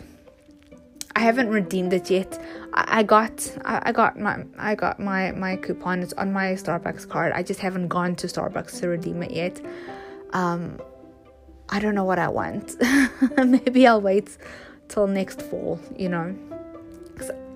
I 1.15 1.21
haven't 1.21 1.49
redeemed 1.49 1.93
it 1.93 2.09
yet. 2.09 2.39
I, 2.73 2.99
I 2.99 3.03
got 3.03 3.51
I, 3.63 3.81
I, 3.85 3.91
got 3.91 4.19
my 4.19 4.43
I 4.57 4.75
got 4.75 4.99
my 4.99 5.31
my 5.31 5.55
coupon. 5.55 6.01
It's 6.01 6.13
on 6.13 6.33
my 6.33 6.53
Starbucks 6.53 7.07
card. 7.07 7.31
I 7.33 7.43
just 7.43 7.59
haven't 7.59 7.87
gone 7.87 8.15
to 8.17 8.27
Starbucks 8.27 8.79
to 8.81 8.89
redeem 8.89 9.23
it 9.23 9.31
yet. 9.31 9.61
Um, 10.33 10.79
I 11.69 11.79
don't 11.79 11.95
know 11.95 12.03
what 12.03 12.19
I 12.19 12.27
want. 12.27 12.75
Maybe 13.37 13.87
I'll 13.87 14.01
wait 14.01 14.37
till 14.89 15.07
next 15.07 15.41
fall. 15.41 15.79
You 15.97 16.09
know, 16.09 16.35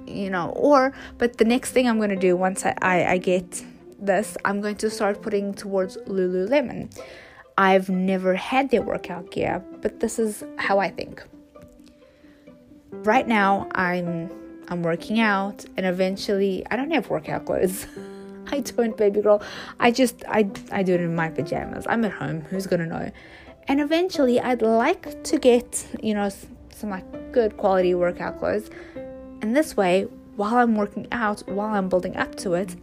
you 0.09 0.29
know, 0.29 0.49
or 0.49 0.93
but 1.17 1.37
the 1.37 1.45
next 1.45 1.71
thing 1.71 1.87
I'm 1.87 1.99
gonna 1.99 2.15
do 2.15 2.35
once 2.35 2.65
I, 2.65 2.75
I, 2.81 3.05
I 3.05 3.17
get 3.17 3.63
this, 3.99 4.37
I'm 4.45 4.61
going 4.61 4.77
to 4.77 4.89
start 4.89 5.21
putting 5.21 5.53
towards 5.53 5.97
Lululemon. 6.07 6.95
I've 7.57 7.89
never 7.89 8.35
had 8.35 8.71
their 8.71 8.81
workout 8.81 9.31
gear, 9.31 9.63
but 9.81 9.99
this 9.99 10.17
is 10.17 10.43
how 10.57 10.79
I 10.79 10.89
think 10.89 11.23
right 12.91 13.27
now 13.27 13.67
I'm 13.73 14.31
I'm 14.67 14.83
working 14.83 15.19
out 15.19 15.65
and 15.77 15.85
eventually 15.85 16.65
I 16.69 16.75
don't 16.75 16.91
have 16.91 17.09
workout 17.09 17.45
clothes. 17.45 17.85
I 18.51 18.61
don't 18.61 18.97
baby 18.97 19.21
girl. 19.21 19.41
I 19.79 19.91
just 19.91 20.23
I 20.27 20.49
I 20.71 20.83
do 20.83 20.93
it 20.93 21.01
in 21.01 21.15
my 21.15 21.29
pajamas. 21.29 21.85
I'm 21.87 22.03
at 22.05 22.11
home. 22.11 22.41
Who's 22.41 22.67
going 22.67 22.79
to 22.81 22.85
know? 22.85 23.11
And 23.67 23.79
eventually 23.79 24.39
I'd 24.39 24.63
like 24.63 25.23
to 25.23 25.37
get, 25.37 25.85
you 26.01 26.15
know, 26.15 26.29
some 26.73 26.89
like 26.89 27.31
good 27.31 27.57
quality 27.57 27.93
workout 27.93 28.39
clothes. 28.39 28.69
And 29.41 29.55
this 29.55 29.75
way, 29.77 30.03
while 30.35 30.57
I'm 30.57 30.75
working 30.75 31.07
out, 31.11 31.41
while 31.47 31.73
I'm 31.73 31.89
building 31.89 32.15
up 32.15 32.35
to 32.37 32.53
it, 32.53 32.75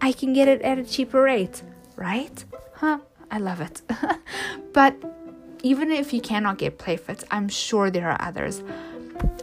I 0.00 0.12
can 0.12 0.32
get 0.32 0.48
it 0.48 0.62
at 0.62 0.78
a 0.78 0.84
cheaper 0.84 1.22
rate, 1.22 1.62
right? 1.96 2.44
Huh? 2.74 2.98
I 3.30 3.38
love 3.38 3.60
it. 3.60 3.82
but 4.72 4.96
even 5.62 5.90
if 5.90 6.12
you 6.12 6.20
cannot 6.20 6.58
get 6.58 6.78
PlayFit, 6.78 7.24
I'm 7.30 7.48
sure 7.48 7.90
there 7.90 8.10
are 8.10 8.20
others. 8.20 8.62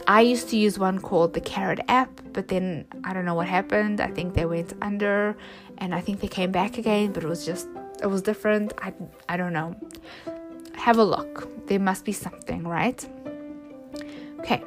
I 0.06 0.20
used 0.20 0.48
to 0.50 0.56
use 0.56 0.78
one 0.78 0.98
called 0.98 1.34
the 1.34 1.40
Carrot 1.40 1.80
app, 1.88 2.10
but 2.32 2.48
then 2.48 2.86
I 3.04 3.12
don't 3.12 3.24
know 3.24 3.34
what 3.34 3.48
happened. 3.48 4.00
I 4.00 4.08
think 4.08 4.34
they 4.34 4.44
went 4.44 4.72
under 4.82 5.36
and 5.78 5.94
I 5.94 6.00
think 6.00 6.20
they 6.20 6.28
came 6.28 6.52
back 6.52 6.78
again, 6.78 7.12
but 7.12 7.24
it 7.24 7.28
was 7.28 7.46
just 7.46 7.68
it 8.02 8.06
was 8.06 8.22
different. 8.22 8.72
I 8.78 8.92
I 9.28 9.36
don't 9.36 9.52
know. 9.52 9.74
Have 10.74 10.98
a 10.98 11.04
look. 11.04 11.66
There 11.66 11.78
must 11.78 12.04
be 12.04 12.12
something, 12.12 12.66
right? 12.66 13.06
Okay. 14.40 14.62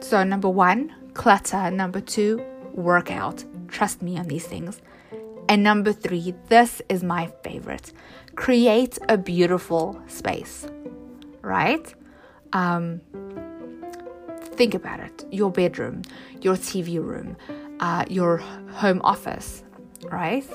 So 0.00 0.24
number 0.24 0.48
1, 0.48 1.12
clutter. 1.14 1.70
Number 1.70 2.00
2, 2.00 2.42
workout. 2.74 3.44
Trust 3.68 4.02
me 4.02 4.18
on 4.18 4.28
these 4.28 4.46
things. 4.46 4.80
And 5.48 5.62
number 5.62 5.92
3, 5.92 6.34
this 6.48 6.82
is 6.88 7.02
my 7.02 7.32
favorite. 7.42 7.92
Create 8.36 8.98
a 9.08 9.16
beautiful 9.16 10.00
space. 10.06 10.66
Right? 11.42 11.94
Um 12.52 13.00
think 14.58 14.74
about 14.74 14.98
it 14.98 15.24
your 15.30 15.50
bedroom, 15.50 16.02
your 16.42 16.56
TV 16.56 17.00
room, 17.02 17.36
uh, 17.80 18.04
your 18.08 18.38
home 18.82 19.00
office, 19.04 19.62
right? 20.10 20.46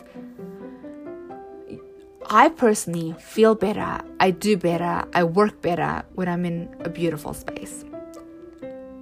I 2.29 2.49
personally 2.49 3.15
feel 3.19 3.55
better, 3.55 4.01
I 4.19 4.31
do 4.31 4.57
better, 4.57 5.05
I 5.13 5.23
work 5.23 5.61
better 5.61 6.03
when 6.15 6.27
I'm 6.27 6.45
in 6.45 6.75
a 6.81 6.89
beautiful 6.89 7.33
space. 7.33 7.85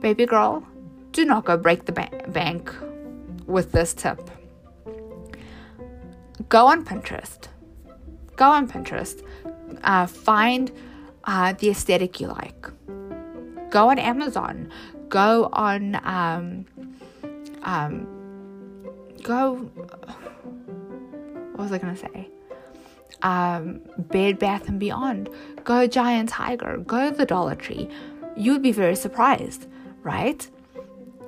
Baby 0.01 0.25
girl, 0.25 0.65
do 1.11 1.25
not 1.25 1.45
go 1.45 1.57
break 1.57 1.85
the 1.85 1.91
ba- 1.91 2.23
bank 2.27 2.73
with 3.45 3.71
this 3.71 3.93
tip. 3.93 4.29
Go 6.49 6.67
on 6.67 6.83
Pinterest. 6.83 7.47
Go 8.35 8.49
on 8.49 8.67
Pinterest. 8.67 9.23
Uh, 9.83 10.07
find 10.07 10.71
uh, 11.25 11.53
the 11.53 11.69
aesthetic 11.69 12.19
you 12.19 12.27
like. 12.27 12.67
Go 13.69 13.89
on 13.89 13.99
Amazon. 13.99 14.71
Go 15.07 15.49
on. 15.53 15.95
Um, 16.03 16.65
um, 17.63 18.07
go. 19.21 19.57
What 21.55 21.59
was 21.59 21.71
I 21.71 21.77
gonna 21.77 21.95
say? 21.95 22.27
Um, 23.21 23.81
Bed 23.97 24.39
Bath 24.39 24.67
and 24.67 24.79
Beyond. 24.79 25.29
Go 25.63 25.85
Giant 25.85 26.29
Tiger. 26.29 26.77
Go 26.85 27.11
the 27.11 27.25
Dollar 27.25 27.55
Tree. 27.55 27.87
You 28.35 28.53
would 28.53 28.63
be 28.63 28.71
very 28.71 28.95
surprised, 28.95 29.67
right? 30.03 30.47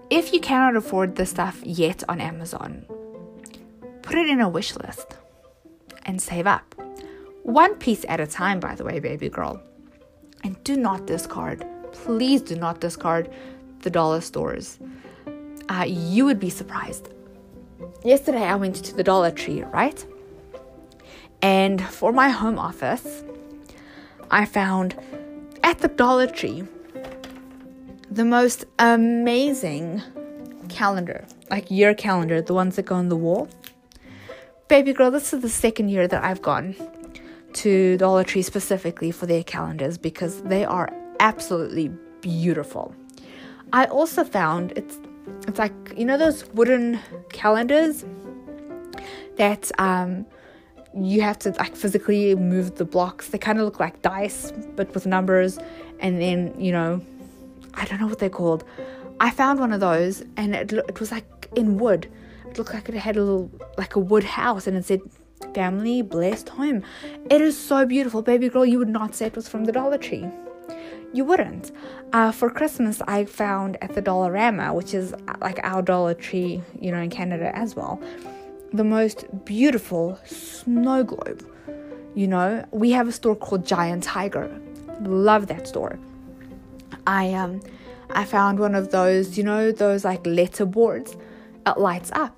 If 0.09 0.33
you 0.33 0.39
cannot 0.39 0.75
afford 0.75 1.15
the 1.15 1.25
stuff 1.25 1.61
yet 1.63 2.03
on 2.07 2.21
Amazon, 2.21 2.85
put 4.01 4.17
it 4.17 4.27
in 4.27 4.41
a 4.41 4.49
wish 4.49 4.75
list 4.75 5.17
and 6.05 6.21
save 6.21 6.47
up. 6.47 6.75
One 7.43 7.75
piece 7.75 8.05
at 8.07 8.19
a 8.19 8.27
time, 8.27 8.59
by 8.59 8.75
the 8.75 8.83
way, 8.83 8.99
baby 8.99 9.29
girl. 9.29 9.61
And 10.43 10.61
do 10.63 10.75
not 10.75 11.07
discard 11.07 11.65
please 11.93 12.41
do 12.41 12.55
not 12.55 12.81
discard 12.81 13.29
the 13.81 13.89
dollar 13.89 14.21
stores. 14.21 14.79
Uh, 15.69 15.85
you 15.87 16.25
would 16.25 16.39
be 16.39 16.49
surprised. 16.49 17.09
Yesterday, 18.03 18.43
I 18.43 18.55
went 18.55 18.75
to 18.75 18.95
the 18.95 19.03
Dollar 19.03 19.31
Tree, 19.31 19.63
right? 19.63 20.05
And 21.41 21.81
for 21.81 22.11
my 22.11 22.29
home 22.29 22.59
office, 22.59 23.23
I 24.29 24.45
found 24.45 24.95
at 25.63 25.79
the 25.79 25.87
Dollar 25.87 26.27
Tree 26.27 26.63
the 28.13 28.23
most 28.23 28.65
amazing 28.77 30.01
calendar, 30.69 31.25
like 31.49 31.71
year 31.71 31.95
calendar, 31.95 32.41
the 32.41 32.53
ones 32.53 32.75
that 32.75 32.83
go 32.83 32.95
on 32.95 33.09
the 33.09 33.15
wall. 33.15 33.49
Baby 34.67 34.93
girl, 34.93 35.09
this 35.09 35.33
is 35.33 35.41
the 35.41 35.49
second 35.49 35.89
year 35.89 36.07
that 36.07 36.23
I've 36.23 36.41
gone 36.41 36.75
to 37.53 37.97
Dollar 37.97 38.23
Tree 38.23 38.43
specifically 38.43 39.09
for 39.09 39.25
their 39.25 39.43
calendars 39.43 39.97
because 39.97 40.43
they 40.43 40.63
are 40.63 40.89
absolutely 41.19 41.89
beautiful. 42.21 42.93
I 43.71 43.85
also 43.85 44.23
found 44.23 44.73
it's 44.73 44.99
it's 45.47 45.57
like 45.57 45.73
you 45.97 46.05
know 46.05 46.17
those 46.17 46.45
wooden 46.49 46.99
calendars 47.31 48.05
that 49.37 49.71
um 49.79 50.25
you 50.95 51.21
have 51.21 51.39
to 51.39 51.49
like 51.51 51.75
physically 51.75 52.35
move 52.35 52.75
the 52.75 52.85
blocks. 52.85 53.29
They 53.29 53.39
kind 53.39 53.57
of 53.57 53.65
look 53.65 53.79
like 53.79 54.03
dice 54.03 54.53
but 54.75 54.93
with 54.93 55.07
numbers 55.07 55.57
and 55.99 56.21
then, 56.21 56.53
you 56.59 56.71
know, 56.71 57.01
I 57.73 57.85
don't 57.85 57.99
know 57.99 58.07
what 58.07 58.19
they're 58.19 58.29
called. 58.29 58.63
I 59.19 59.29
found 59.31 59.59
one 59.59 59.73
of 59.73 59.79
those 59.79 60.23
and 60.37 60.55
it 60.55 60.73
it 60.73 60.99
was 60.99 61.11
like 61.11 61.49
in 61.55 61.77
wood. 61.77 62.09
It 62.49 62.57
looked 62.57 62.73
like 62.73 62.89
it 62.89 62.95
had 62.95 63.17
a 63.17 63.23
little 63.23 63.51
like 63.77 63.95
a 63.95 63.99
wood 63.99 64.23
house 64.23 64.67
and 64.67 64.77
it 64.77 64.85
said 64.85 65.01
family 65.53 66.01
blessed 66.01 66.49
home. 66.49 66.83
It 67.29 67.41
is 67.41 67.57
so 67.57 67.85
beautiful, 67.85 68.21
baby 68.21 68.49
girl. 68.49 68.65
You 68.65 68.79
would 68.79 68.89
not 68.89 69.15
say 69.15 69.27
it 69.27 69.35
was 69.35 69.47
from 69.47 69.65
the 69.65 69.71
Dollar 69.71 69.97
Tree 69.97 70.27
you 71.13 71.23
wouldn't. 71.23 71.71
Uh, 72.11 72.31
for 72.31 72.49
Christmas, 72.49 73.01
I 73.07 73.25
found 73.25 73.77
at 73.81 73.93
the 73.93 74.01
Dollarama, 74.01 74.73
which 74.73 74.93
is 74.93 75.13
uh, 75.13 75.35
like 75.39 75.59
our 75.63 75.81
Dollar 75.81 76.15
Tree, 76.15 76.61
you 76.79 76.91
know, 76.91 76.99
in 76.99 77.09
Canada 77.09 77.55
as 77.55 77.75
well, 77.75 78.01
the 78.73 78.83
most 78.83 79.25
beautiful 79.45 80.19
snow 80.25 81.03
globe. 81.03 81.47
You 82.15 82.27
know, 82.27 82.65
we 82.71 82.91
have 82.91 83.07
a 83.07 83.11
store 83.11 83.35
called 83.35 83.65
Giant 83.65 84.03
Tiger. 84.03 84.59
Love 85.01 85.47
that 85.47 85.67
store. 85.67 85.97
I 87.07 87.33
um, 87.33 87.61
I 88.09 88.25
found 88.25 88.59
one 88.59 88.75
of 88.75 88.91
those, 88.91 89.37
you 89.37 89.43
know, 89.43 89.71
those 89.71 90.05
like 90.05 90.25
letter 90.25 90.65
boards. 90.65 91.15
It 91.65 91.77
lights 91.77 92.11
up, 92.13 92.37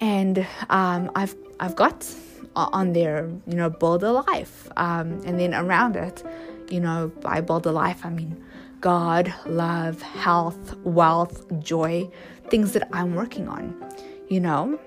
and 0.00 0.46
um, 0.70 1.10
I've 1.14 1.34
I've 1.60 1.76
got 1.76 2.14
on 2.56 2.92
there, 2.92 3.28
you 3.46 3.54
know, 3.54 3.70
build 3.70 4.02
a 4.02 4.12
life, 4.12 4.68
um, 4.76 5.22
and 5.24 5.38
then 5.38 5.54
around 5.54 5.96
it 5.96 6.24
you 6.70 6.80
know, 6.80 7.10
by 7.20 7.40
build 7.40 7.66
a 7.66 7.72
life, 7.72 8.04
I 8.04 8.10
mean 8.10 8.44
God, 8.80 9.34
love, 9.46 10.02
health, 10.02 10.76
wealth, 10.84 11.44
joy, 11.60 12.08
things 12.48 12.72
that 12.72 12.88
I'm 12.92 13.16
working 13.16 13.48
on, 13.48 13.74
you 14.28 14.38
know? 14.38 14.78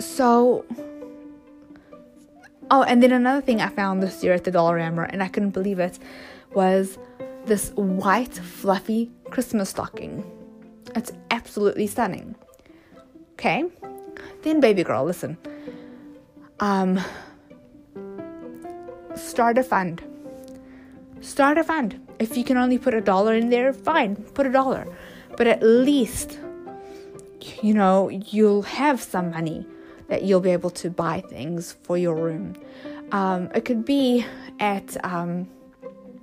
So, 0.00 0.64
oh, 2.70 2.82
and 2.84 3.02
then 3.02 3.12
another 3.12 3.42
thing 3.42 3.60
I 3.60 3.68
found 3.68 4.02
this 4.02 4.24
year 4.24 4.32
at 4.32 4.44
the 4.44 4.50
Dollar 4.50 4.78
Dollarama, 4.78 5.10
and 5.12 5.22
I 5.22 5.28
couldn't 5.28 5.50
believe 5.50 5.78
it, 5.78 5.98
was 6.54 6.98
this 7.46 7.70
white, 7.70 8.34
fluffy 8.34 9.10
Christmas 9.30 9.70
stocking. 9.70 10.24
It's 10.94 11.12
absolutely 11.30 11.86
stunning. 11.86 12.34
Okay? 13.34 13.64
Then, 14.42 14.60
baby 14.60 14.84
girl, 14.84 15.04
listen. 15.04 15.38
Um, 16.60 17.00
start 19.14 19.58
a 19.58 19.62
fund 19.62 20.02
start 21.22 21.56
a 21.56 21.64
fund. 21.64 21.98
If 22.18 22.36
you 22.36 22.44
can 22.44 22.56
only 22.56 22.78
put 22.78 22.94
a 22.94 23.00
dollar 23.00 23.34
in 23.34 23.48
there, 23.48 23.72
fine, 23.72 24.16
put 24.16 24.46
a 24.46 24.50
dollar. 24.50 24.86
But 25.36 25.46
at 25.46 25.62
least, 25.62 26.38
you 27.62 27.72
know, 27.72 28.08
you'll 28.10 28.62
have 28.62 29.00
some 29.00 29.30
money 29.30 29.66
that 30.08 30.24
you'll 30.24 30.40
be 30.40 30.50
able 30.50 30.70
to 30.70 30.90
buy 30.90 31.20
things 31.20 31.76
for 31.82 31.96
your 31.96 32.14
room. 32.14 32.54
Um, 33.12 33.50
it 33.54 33.64
could 33.64 33.84
be 33.84 34.26
at, 34.60 35.02
um, 35.04 35.48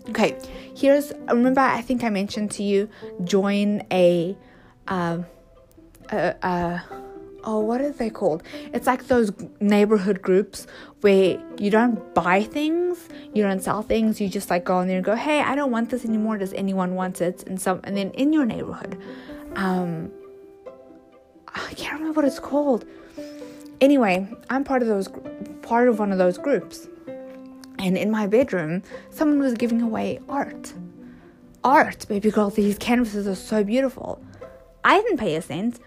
okay, 0.09 0.38
here's, 0.75 1.12
remember, 1.27 1.62
I 1.62 1.81
think 1.81 2.03
I 2.03 2.09
mentioned 2.09 2.51
to 2.51 2.63
you, 2.63 2.89
join 3.23 3.83
a, 3.91 4.38
um, 4.88 5.25
a, 6.12 6.35
a 6.41 6.83
oh, 7.43 7.59
what 7.59 7.81
are 7.81 7.91
they 7.91 8.09
called? 8.09 8.43
It's 8.73 8.88
like 8.88 9.07
those 9.07 9.31
neighborhood 9.59 10.21
groups 10.21 10.67
where 11.01 11.41
you 11.57 11.69
don't 11.69 12.13
buy 12.13 12.43
things, 12.43 13.07
you 13.33 13.43
don't 13.43 13.62
sell 13.62 13.81
things, 13.81 14.19
you 14.19 14.29
just 14.29 14.49
like 14.49 14.65
go 14.65 14.79
in 14.81 14.88
there 14.88 14.97
and 14.97 15.05
go, 15.05 15.15
hey, 15.15 15.41
I 15.41 15.55
don't 15.55 15.71
want 15.71 15.89
this 15.89 16.05
anymore. 16.05 16.38
Does 16.38 16.53
anyone 16.53 16.95
want 16.95 17.21
it? 17.21 17.43
And 17.47 17.59
some, 17.59 17.81
and 17.83 17.95
then 17.95 18.12
in 18.12 18.33
your 18.33 18.45
neighborhood, 18.45 19.01
um, 19.55 20.12
I 21.47 21.73
can't 21.75 21.99
remember 21.99 22.21
what 22.21 22.25
it's 22.25 22.39
called. 22.39 22.85
Anyway, 23.81 24.27
I'm 24.49 24.63
part 24.63 24.81
of 24.81 24.88
those, 24.88 25.07
part 25.62 25.88
of 25.88 25.99
one 25.99 26.12
of 26.12 26.17
those 26.17 26.38
groups, 26.38 26.88
and 27.80 27.98
in 27.98 28.12
my 28.12 28.28
bedroom, 28.28 28.84
someone 29.10 29.39
was 29.39 29.54
giving 29.54 29.82
away 29.82 30.20
art. 30.30 30.74
Art, 31.63 32.06
baby 32.08 32.30
girl, 32.30 32.50
these 32.50 32.78
canvases 32.78 33.28
are 33.28 33.36
so 33.36 33.63
beautiful. 33.63 34.22
I 34.84 35.02
didn't 35.02 35.18
pay 35.18 35.36
a 35.36 35.42
cent 35.42 35.80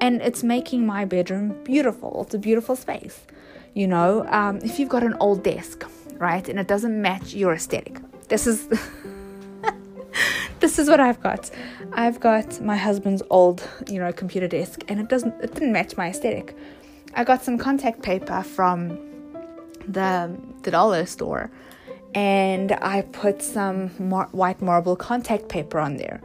and 0.00 0.20
it's 0.22 0.42
making 0.42 0.86
my 0.86 1.04
bedroom 1.04 1.62
beautiful. 1.64 2.22
It's 2.24 2.34
a 2.34 2.38
beautiful 2.38 2.76
space. 2.76 3.26
You 3.74 3.86
know, 3.86 4.26
um, 4.28 4.58
if 4.58 4.78
you've 4.78 4.88
got 4.88 5.02
an 5.02 5.14
old 5.20 5.42
desk, 5.42 5.84
right, 6.14 6.48
and 6.48 6.58
it 6.58 6.68
doesn't 6.68 7.00
match 7.00 7.34
your 7.34 7.54
aesthetic, 7.54 7.98
this 8.28 8.46
is. 8.46 8.68
this 10.60 10.78
is 10.78 10.88
what 10.88 11.00
I've 11.00 11.20
got. 11.20 11.50
I've 11.92 12.20
got 12.20 12.60
my 12.60 12.76
husband's 12.76 13.22
old, 13.30 13.68
you 13.90 13.98
know, 13.98 14.12
computer 14.12 14.46
desk, 14.46 14.84
and 14.88 15.00
it 15.00 15.08
doesn't, 15.08 15.34
it 15.42 15.54
didn't 15.54 15.72
match 15.72 15.96
my 15.96 16.08
aesthetic. 16.08 16.56
I 17.14 17.24
got 17.24 17.42
some 17.42 17.58
contact 17.58 18.02
paper 18.02 18.42
from 18.42 18.98
the 19.88 20.36
the 20.62 20.70
dollar 20.70 21.06
store, 21.06 21.50
and 22.14 22.72
I 22.72 23.02
put 23.02 23.42
some 23.42 23.90
mar- 23.98 24.28
white 24.32 24.60
marble 24.62 24.96
contact 24.96 25.48
paper 25.48 25.78
on 25.78 25.96
there. 25.96 26.20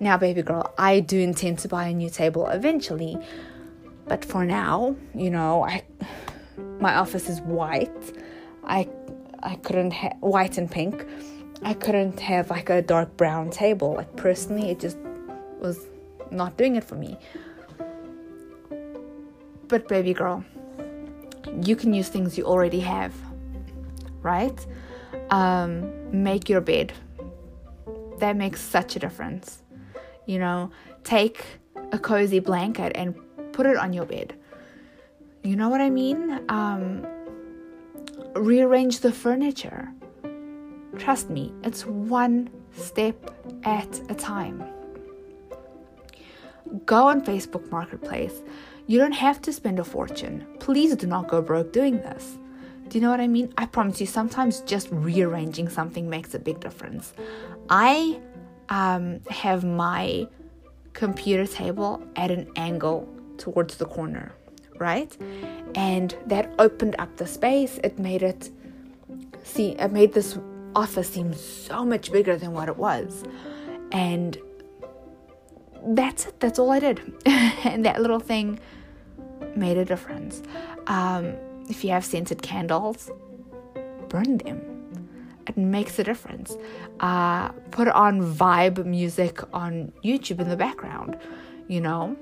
Now, 0.00 0.16
baby 0.16 0.42
girl, 0.42 0.72
I 0.78 1.00
do 1.00 1.18
intend 1.20 1.58
to 1.60 1.68
buy 1.68 1.86
a 1.88 1.94
new 1.94 2.10
table 2.10 2.46
eventually, 2.48 3.18
But 4.06 4.24
for 4.24 4.44
now, 4.44 4.96
you 5.14 5.30
know, 5.30 5.62
I 5.64 5.84
my 6.80 6.96
office 6.96 7.28
is 7.28 7.40
white. 7.42 7.90
I 8.64 8.88
I 9.42 9.54
couldn't 9.56 9.92
have 9.92 10.16
white 10.20 10.58
and 10.58 10.68
pink. 10.68 11.06
I 11.62 11.74
couldn't 11.74 12.18
have 12.18 12.50
like 12.50 12.70
a 12.70 12.82
dark 12.82 13.16
brown 13.16 13.50
table. 13.50 13.94
Like 13.94 14.16
personally, 14.16 14.70
it 14.70 14.80
just 14.80 14.98
was 15.60 15.78
not 16.32 16.56
doing 16.56 16.74
it 16.74 16.82
for 16.82 16.96
me. 16.96 17.16
But 19.68 19.86
baby 19.86 20.12
girl, 20.12 20.44
you 21.62 21.76
can 21.76 21.92
use 21.92 22.08
things 22.08 22.36
you 22.36 22.44
already 22.44 22.80
have, 22.80 23.14
right? 24.22 24.66
Um, 25.30 25.90
make 26.10 26.48
your 26.48 26.60
bed. 26.60 26.92
That 28.18 28.36
makes 28.36 28.60
such 28.60 28.96
a 28.96 28.98
difference. 28.98 29.62
You 30.26 30.38
know, 30.38 30.70
take 31.04 31.44
a 31.92 31.98
cozy 31.98 32.38
blanket 32.38 32.92
and 32.94 33.14
put 33.52 33.66
it 33.66 33.76
on 33.76 33.92
your 33.92 34.04
bed. 34.04 34.34
You 35.42 35.56
know 35.56 35.68
what 35.68 35.80
I 35.80 35.90
mean? 35.90 36.40
Um, 36.48 37.06
rearrange 38.34 39.00
the 39.00 39.12
furniture. 39.12 39.92
Trust 40.98 41.30
me, 41.30 41.52
it's 41.64 41.86
one 41.86 42.50
step 42.72 43.34
at 43.64 44.00
a 44.10 44.14
time. 44.14 44.62
Go 46.84 47.08
on 47.08 47.24
Facebook 47.24 47.70
Marketplace. 47.70 48.42
You 48.90 48.98
don't 48.98 49.12
have 49.12 49.40
to 49.42 49.52
spend 49.52 49.78
a 49.78 49.84
fortune. 49.84 50.44
Please 50.58 50.96
do 50.96 51.06
not 51.06 51.28
go 51.28 51.40
broke 51.40 51.72
doing 51.72 51.98
this. 51.98 52.36
Do 52.88 52.98
you 52.98 53.02
know 53.02 53.10
what 53.10 53.20
I 53.20 53.28
mean? 53.28 53.54
I 53.56 53.66
promise 53.66 54.00
you, 54.00 54.06
sometimes 54.06 54.62
just 54.62 54.88
rearranging 54.90 55.68
something 55.68 56.10
makes 56.10 56.34
a 56.34 56.40
big 56.40 56.58
difference. 56.58 57.12
I 57.68 58.20
um, 58.68 59.20
have 59.30 59.62
my 59.62 60.26
computer 60.92 61.46
table 61.46 62.02
at 62.16 62.32
an 62.32 62.50
angle 62.56 63.08
towards 63.38 63.76
the 63.76 63.86
corner 63.86 64.32
right? 64.80 65.16
And 65.74 66.16
that 66.26 66.52
opened 66.58 66.96
up 66.98 67.16
the 67.18 67.26
space. 67.26 67.78
It 67.84 67.98
made 67.98 68.22
it 68.22 68.50
see 69.44 69.72
it 69.72 69.92
made 69.92 70.14
this 70.14 70.38
office 70.74 71.10
seem 71.10 71.34
so 71.34 71.84
much 71.84 72.10
bigger 72.10 72.36
than 72.36 72.52
what 72.52 72.68
it 72.68 72.76
was. 72.76 73.22
And 73.92 74.36
that's 75.86 76.26
it. 76.26 76.40
That's 76.40 76.58
all 76.58 76.70
I 76.70 76.80
did. 76.80 77.00
and 77.26 77.84
that 77.84 78.00
little 78.00 78.20
thing 78.20 78.58
made 79.56 79.76
a 79.76 79.84
difference. 79.84 80.42
Um, 80.86 81.34
if 81.68 81.84
you 81.84 81.90
have 81.90 82.04
scented 82.04 82.42
candles, 82.42 83.10
burn 84.08 84.38
them. 84.38 84.70
It 85.46 85.56
makes 85.56 85.98
a 85.98 86.04
difference. 86.04 86.56
Uh, 87.00 87.48
put 87.70 87.88
on 87.88 88.20
vibe 88.22 88.84
music 88.84 89.40
on 89.52 89.92
YouTube 90.04 90.40
in 90.40 90.48
the 90.48 90.56
background, 90.56 91.18
you 91.68 91.80
know. 91.80 92.16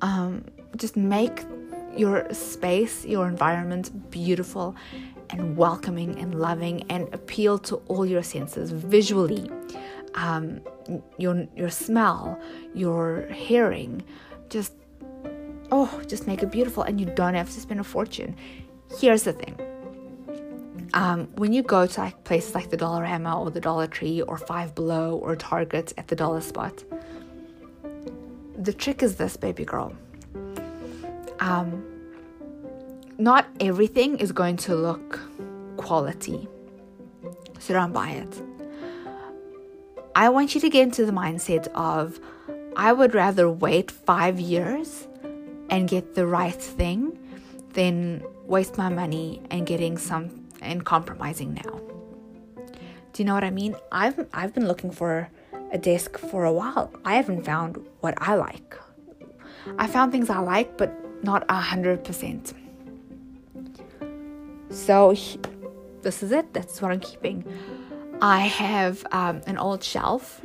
Um, 0.00 0.44
just 0.76 0.96
make 0.96 1.44
your 1.96 2.32
space, 2.32 3.04
your 3.04 3.28
environment 3.28 4.10
beautiful 4.10 4.74
and 5.30 5.56
welcoming 5.56 6.18
and 6.18 6.34
loving 6.34 6.84
and 6.90 7.12
appeal 7.14 7.58
to 7.58 7.76
all 7.88 8.06
your 8.06 8.22
senses 8.22 8.70
visually. 8.70 9.50
Um, 10.14 10.60
your 11.18 11.46
your 11.56 11.70
smell, 11.70 12.38
your 12.74 13.26
hearing, 13.32 14.02
oh, 15.72 16.02
just 16.06 16.28
make 16.28 16.44
it 16.44 16.52
beautiful, 16.52 16.84
and 16.84 17.00
you 17.00 17.06
don't 17.06 17.34
have 17.34 17.50
to 17.50 17.60
spend 17.60 17.80
a 17.80 17.84
fortune. 17.84 18.36
Here's 19.00 19.24
the 19.24 19.32
thing: 19.32 19.54
um, 20.94 21.26
when 21.34 21.52
you 21.52 21.62
go 21.62 21.86
to 21.86 22.00
like 22.00 22.22
places 22.22 22.54
like 22.54 22.70
the 22.70 22.76
Dollarama 22.76 23.40
or 23.40 23.50
the 23.50 23.60
Dollar 23.60 23.88
Tree 23.88 24.22
or 24.22 24.38
Five 24.38 24.76
Below 24.76 25.16
or 25.16 25.34
Target 25.34 25.92
at 25.98 26.06
the 26.06 26.14
dollar 26.14 26.40
spot, 26.40 26.84
the 28.56 28.72
trick 28.72 29.02
is 29.02 29.16
this, 29.16 29.36
baby 29.36 29.64
girl 29.64 29.92
um, 31.42 31.84
not 33.18 33.46
everything 33.60 34.18
is 34.18 34.30
going 34.32 34.56
to 34.56 34.74
look 34.76 35.20
quality. 35.76 36.48
So 37.58 37.74
don't 37.74 37.92
buy 37.92 38.10
it. 38.10 38.42
I 40.14 40.28
want 40.28 40.54
you 40.54 40.60
to 40.60 40.70
get 40.70 40.82
into 40.82 41.04
the 41.04 41.12
mindset 41.12 41.66
of 41.68 42.20
I 42.76 42.92
would 42.92 43.14
rather 43.14 43.50
wait 43.50 43.90
five 43.90 44.38
years 44.38 45.08
and 45.72 45.88
get 45.88 46.14
the 46.14 46.26
right 46.26 46.62
thing 46.78 47.18
than 47.72 48.22
waste 48.44 48.76
my 48.76 48.90
money 48.90 49.40
and 49.50 49.66
getting 49.66 49.96
some 49.96 50.24
and 50.60 50.84
compromising 50.84 51.54
now. 51.54 51.80
Do 53.12 53.16
you 53.22 53.24
know 53.24 53.34
what 53.34 53.42
I 53.42 53.50
mean? 53.50 53.74
I've 53.90 54.18
I've 54.34 54.52
been 54.54 54.68
looking 54.68 54.90
for 54.90 55.30
a 55.72 55.78
desk 55.78 56.18
for 56.18 56.44
a 56.44 56.52
while. 56.52 56.92
I 57.04 57.14
haven't 57.14 57.44
found 57.44 57.70
what 58.00 58.14
I 58.18 58.34
like. 58.34 58.76
I 59.78 59.86
found 59.86 60.12
things 60.12 60.28
I 60.28 60.40
like, 60.40 60.76
but 60.76 60.90
not 61.24 61.44
a 61.48 61.60
hundred 61.72 62.04
percent. 62.04 62.52
So 64.68 65.14
this 66.02 66.22
is 66.22 66.32
it. 66.32 66.52
That's 66.52 66.82
what 66.82 66.92
I'm 66.92 67.00
keeping. 67.00 67.44
I 68.20 68.40
have 68.40 69.06
um, 69.10 69.40
an 69.46 69.56
old 69.56 69.82
shelf 69.82 70.42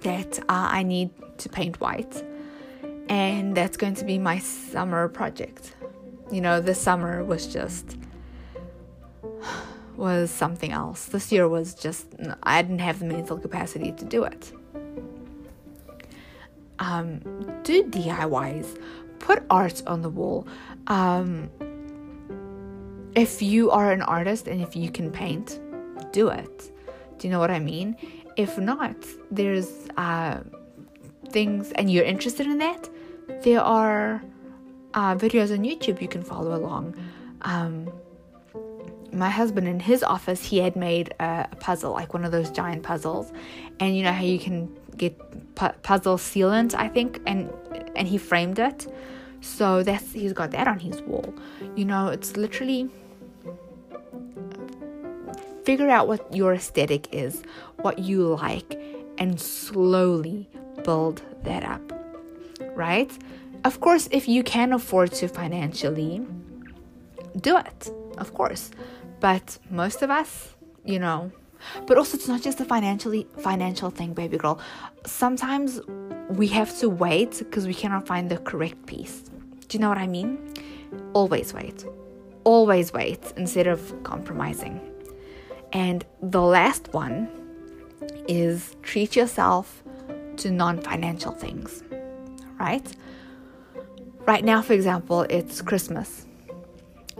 that 0.00 0.38
uh, 0.48 0.68
I 0.78 0.82
need 0.82 1.10
to 1.38 1.48
paint 1.48 1.80
white, 1.80 2.24
and 3.10 3.56
that's 3.56 3.76
going 3.76 3.94
to 3.94 4.04
be 4.04 4.18
my 4.18 4.38
summer 4.38 5.08
project. 5.08 5.74
You 6.30 6.40
know, 6.40 6.60
this 6.60 6.80
summer 6.80 7.24
was 7.24 7.46
just 7.52 7.98
was 9.96 10.30
something 10.30 10.72
else. 10.72 11.06
This 11.06 11.30
year 11.32 11.48
was 11.48 11.74
just 11.74 12.06
I 12.44 12.62
didn't 12.62 12.78
have 12.78 13.00
the 13.00 13.06
mental 13.06 13.36
capacity 13.36 13.92
to 13.92 14.04
do 14.04 14.24
it. 14.24 14.52
Um, 16.78 17.18
do 17.62 17.84
DIYs 17.84 18.80
put 19.18 19.42
art 19.50 19.82
on 19.86 20.00
the 20.00 20.08
wall. 20.08 20.46
Um, 20.86 21.50
if 23.14 23.42
you 23.42 23.70
are 23.72 23.92
an 23.92 24.02
artist 24.02 24.46
and 24.46 24.62
if 24.62 24.76
you 24.76 24.88
can 24.88 25.10
paint, 25.10 25.60
do 26.12 26.28
it. 26.28 26.70
Do 27.18 27.26
you 27.26 27.32
know 27.32 27.40
what 27.40 27.50
I 27.50 27.58
mean? 27.58 27.96
If 28.36 28.56
not, 28.56 28.96
there's 29.30 29.68
uh, 29.98 30.38
things, 31.28 31.72
and 31.72 31.90
you're 31.90 32.04
interested 32.04 32.46
in 32.46 32.58
that, 32.58 32.88
there 33.42 33.60
are 33.60 34.22
uh, 34.94 35.14
videos 35.14 35.52
on 35.52 35.64
YouTube 35.64 36.00
you 36.00 36.08
can 36.08 36.22
follow 36.22 36.54
along. 36.56 36.96
Um, 37.42 37.90
my 39.12 39.28
husband 39.28 39.66
in 39.66 39.80
his 39.80 40.02
office, 40.02 40.44
he 40.44 40.58
had 40.58 40.76
made 40.76 41.14
a, 41.20 41.48
a, 41.50 41.56
puzzle, 41.56 41.92
like 41.92 42.14
one 42.14 42.24
of 42.24 42.32
those 42.32 42.50
giant 42.50 42.82
puzzles, 42.82 43.32
and 43.80 43.96
you 43.96 44.02
know 44.02 44.12
how 44.12 44.22
you 44.22 44.38
can 44.38 44.72
get 44.96 45.18
pu- 45.54 45.72
puzzle 45.82 46.16
sealant, 46.16 46.74
I 46.74 46.88
think, 46.88 47.20
and 47.26 47.52
and 47.96 48.06
he 48.06 48.18
framed 48.18 48.58
it. 48.58 48.86
So 49.40 49.82
that's 49.82 50.12
he's 50.12 50.32
got 50.32 50.50
that 50.52 50.68
on 50.68 50.78
his 50.78 51.00
wall. 51.02 51.34
You 51.76 51.84
know, 51.84 52.08
it's 52.08 52.36
literally 52.36 52.88
figure 55.64 55.88
out 55.88 56.08
what 56.08 56.34
your 56.34 56.54
aesthetic 56.54 57.12
is, 57.12 57.42
what 57.82 57.98
you 57.98 58.34
like, 58.36 58.80
and 59.18 59.40
slowly 59.40 60.48
build 60.84 61.22
that 61.44 61.64
up. 61.64 61.99
Right? 62.80 63.12
Of 63.68 63.80
course, 63.80 64.08
if 64.10 64.26
you 64.26 64.42
can 64.42 64.72
afford 64.72 65.12
to 65.20 65.28
financially, 65.28 66.22
do 67.48 67.58
it. 67.58 67.90
Of 68.16 68.32
course. 68.32 68.70
But 69.20 69.58
most 69.68 70.00
of 70.00 70.10
us, 70.10 70.54
you 70.84 70.98
know, 70.98 71.30
but 71.86 71.98
also 71.98 72.16
it's 72.16 72.26
not 72.26 72.40
just 72.40 72.58
a 72.60 72.64
financially 72.64 73.26
financial 73.38 73.90
thing, 73.90 74.14
baby 74.14 74.38
girl. 74.38 74.58
Sometimes 75.04 75.80
we 76.30 76.46
have 76.58 76.70
to 76.78 76.88
wait 76.88 77.32
because 77.38 77.66
we 77.66 77.74
cannot 77.74 78.06
find 78.06 78.30
the 78.30 78.38
correct 78.38 78.86
piece. 78.86 79.16
Do 79.68 79.76
you 79.76 79.80
know 79.80 79.90
what 79.90 79.98
I 79.98 80.06
mean? 80.06 80.38
Always 81.12 81.52
wait. 81.52 81.84
Always 82.44 82.94
wait 82.94 83.22
instead 83.36 83.66
of 83.66 83.78
compromising. 84.04 84.80
And 85.74 86.04
the 86.22 86.40
last 86.40 86.84
one 86.94 87.28
is 88.26 88.74
treat 88.82 89.14
yourself 89.14 89.82
to 90.38 90.50
non 90.50 90.80
financial 90.80 91.32
things, 91.32 91.82
right? 92.60 92.86
Right 94.26 94.44
now, 94.44 94.62
for 94.62 94.74
example, 94.74 95.22
it's 95.22 95.62
Christmas. 95.62 96.26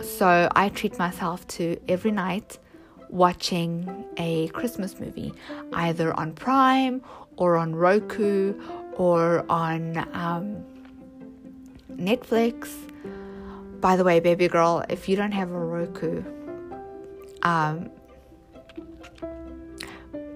So 0.01 0.49
I 0.55 0.69
treat 0.69 0.97
myself 0.97 1.47
to 1.49 1.77
every 1.87 2.11
night 2.11 2.57
watching 3.09 4.05
a 4.17 4.47
Christmas 4.49 4.99
movie, 4.99 5.33
either 5.73 6.17
on 6.17 6.33
Prime 6.33 7.01
or 7.37 7.57
on 7.57 7.75
Roku 7.75 8.53
or 8.93 9.45
on 9.49 9.97
um, 10.13 10.63
Netflix. 11.91 12.69
By 13.81 13.95
the 13.95 14.03
way, 14.03 14.19
baby 14.19 14.47
girl, 14.47 14.83
if 14.89 15.09
you 15.09 15.15
don't 15.15 15.31
have 15.31 15.49
a 15.49 15.59
Roku, 15.59 16.23
um, 17.41 17.89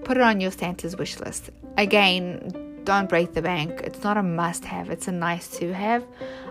put 0.04 0.16
it 0.16 0.22
on 0.22 0.40
your 0.40 0.50
Santa's 0.50 0.96
wish 0.96 1.18
list. 1.20 1.50
Again, 1.76 2.65
don't 2.86 3.08
break 3.08 3.34
the 3.34 3.42
bank. 3.42 3.80
It's 3.84 4.02
not 4.02 4.16
a 4.16 4.22
must 4.22 4.64
have, 4.64 4.88
it's 4.88 5.08
a 5.08 5.12
nice 5.12 5.48
to 5.58 5.74
have. 5.74 6.06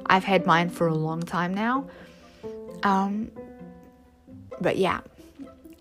I've 0.05 0.25
had 0.25 0.45
mine 0.45 0.69
for 0.69 0.85
a 0.85 0.93
long 0.93 1.23
time 1.23 1.53
now. 1.53 1.87
Um, 2.83 3.31
but 4.61 4.77
yeah, 4.77 4.99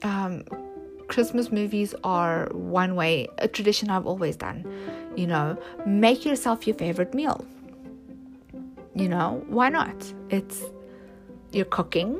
um, 0.02 0.44
Christmas 1.08 1.52
movies 1.52 1.94
are 2.04 2.48
one 2.52 2.94
way, 2.94 3.28
a 3.38 3.48
tradition 3.48 3.90
I've 3.90 4.06
always 4.06 4.36
done. 4.36 4.64
You 5.16 5.26
know, 5.26 5.58
make 5.86 6.24
yourself 6.24 6.66
your 6.66 6.76
favorite 6.76 7.12
meal. 7.12 7.44
You 8.94 9.08
know, 9.08 9.44
why 9.48 9.68
not? 9.68 10.12
It's 10.30 10.62
you're 11.52 11.64
cooking, 11.66 12.14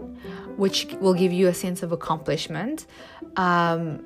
which 0.56 0.86
will 1.00 1.14
give 1.14 1.32
you 1.32 1.48
a 1.48 1.54
sense 1.54 1.82
of 1.82 1.92
accomplishment. 1.92 2.86
Um, 3.36 4.04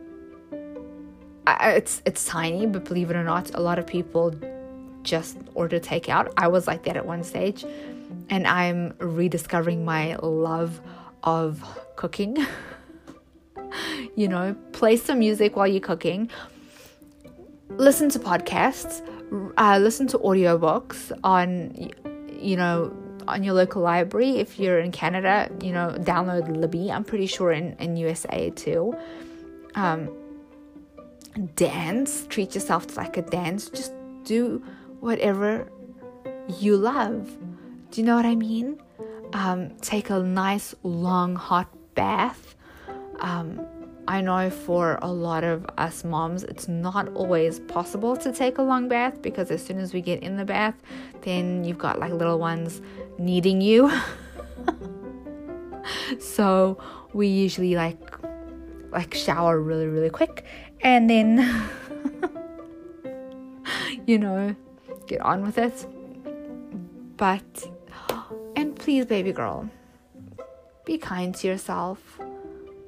it's 1.60 2.02
it's 2.04 2.24
tiny, 2.24 2.66
but 2.66 2.84
believe 2.84 3.10
it 3.10 3.16
or 3.16 3.24
not, 3.24 3.54
a 3.54 3.60
lot 3.60 3.78
of 3.78 3.86
people 3.86 4.34
just 5.02 5.38
order 5.54 5.80
takeout. 5.80 6.32
I 6.36 6.48
was 6.48 6.66
like 6.66 6.84
that 6.84 6.96
at 6.96 7.06
one 7.06 7.22
stage, 7.24 7.64
and 8.28 8.46
I'm 8.46 8.94
rediscovering 8.98 9.84
my 9.84 10.16
love 10.16 10.80
of 11.22 11.62
cooking. 11.96 12.36
you 14.16 14.28
know, 14.28 14.56
play 14.72 14.96
some 14.96 15.20
music 15.20 15.56
while 15.56 15.66
you're 15.66 15.80
cooking, 15.80 16.30
listen 17.70 18.08
to 18.10 18.18
podcasts, 18.18 19.02
uh, 19.56 19.78
listen 19.78 20.06
to 20.08 20.18
audiobooks 20.18 21.12
on, 21.22 21.90
you 22.40 22.56
know, 22.56 22.92
on 23.26 23.44
your 23.44 23.54
local 23.54 23.82
library. 23.82 24.38
If 24.38 24.58
you're 24.58 24.80
in 24.80 24.90
Canada, 24.90 25.50
you 25.62 25.72
know, 25.72 25.94
download 25.98 26.56
Libby. 26.56 26.90
I'm 26.90 27.04
pretty 27.04 27.26
sure 27.26 27.52
in, 27.52 27.74
in 27.78 27.96
USA 27.96 28.50
too. 28.50 28.96
Um, 29.74 30.10
dance, 31.54 32.26
treat 32.26 32.54
yourself 32.54 32.96
like 32.96 33.16
a 33.16 33.22
dance. 33.22 33.70
Just 33.70 33.92
do 34.24 34.62
whatever 35.00 35.70
you 36.58 36.76
love. 36.76 37.36
Do 37.90 38.00
you 38.00 38.06
know 38.06 38.16
what 38.16 38.26
I 38.26 38.34
mean? 38.34 38.80
Um, 39.32 39.70
take 39.80 40.10
a 40.10 40.20
nice 40.20 40.74
long 40.82 41.36
hot 41.36 41.68
bath. 41.94 42.54
Um, 43.20 43.66
I 44.06 44.22
know 44.22 44.48
for 44.48 44.98
a 45.02 45.12
lot 45.12 45.44
of 45.44 45.66
us 45.76 46.02
moms, 46.02 46.42
it's 46.44 46.66
not 46.66 47.08
always 47.08 47.60
possible 47.60 48.16
to 48.16 48.32
take 48.32 48.56
a 48.56 48.62
long 48.62 48.88
bath 48.88 49.20
because 49.20 49.50
as 49.50 49.62
soon 49.62 49.78
as 49.78 49.92
we 49.92 50.00
get 50.00 50.22
in 50.22 50.36
the 50.36 50.46
bath, 50.46 50.74
then 51.22 51.62
you've 51.62 51.78
got 51.78 51.98
like 51.98 52.12
little 52.12 52.38
ones 52.38 52.80
needing 53.18 53.60
you. 53.60 53.92
so 56.18 56.78
we 57.12 57.26
usually 57.28 57.74
like 57.74 57.98
like 58.90 59.12
shower 59.12 59.60
really 59.60 59.86
really 59.86 60.08
quick 60.08 60.46
and 60.80 61.08
then 61.08 61.68
you 64.06 64.18
know 64.18 64.54
get 65.06 65.20
on 65.20 65.44
with 65.44 65.58
it. 65.58 65.86
But 67.16 67.70
and 68.56 68.76
please 68.76 69.06
baby 69.06 69.32
girl 69.32 69.68
be 70.84 70.98
kind 70.98 71.34
to 71.36 71.46
yourself. 71.46 72.18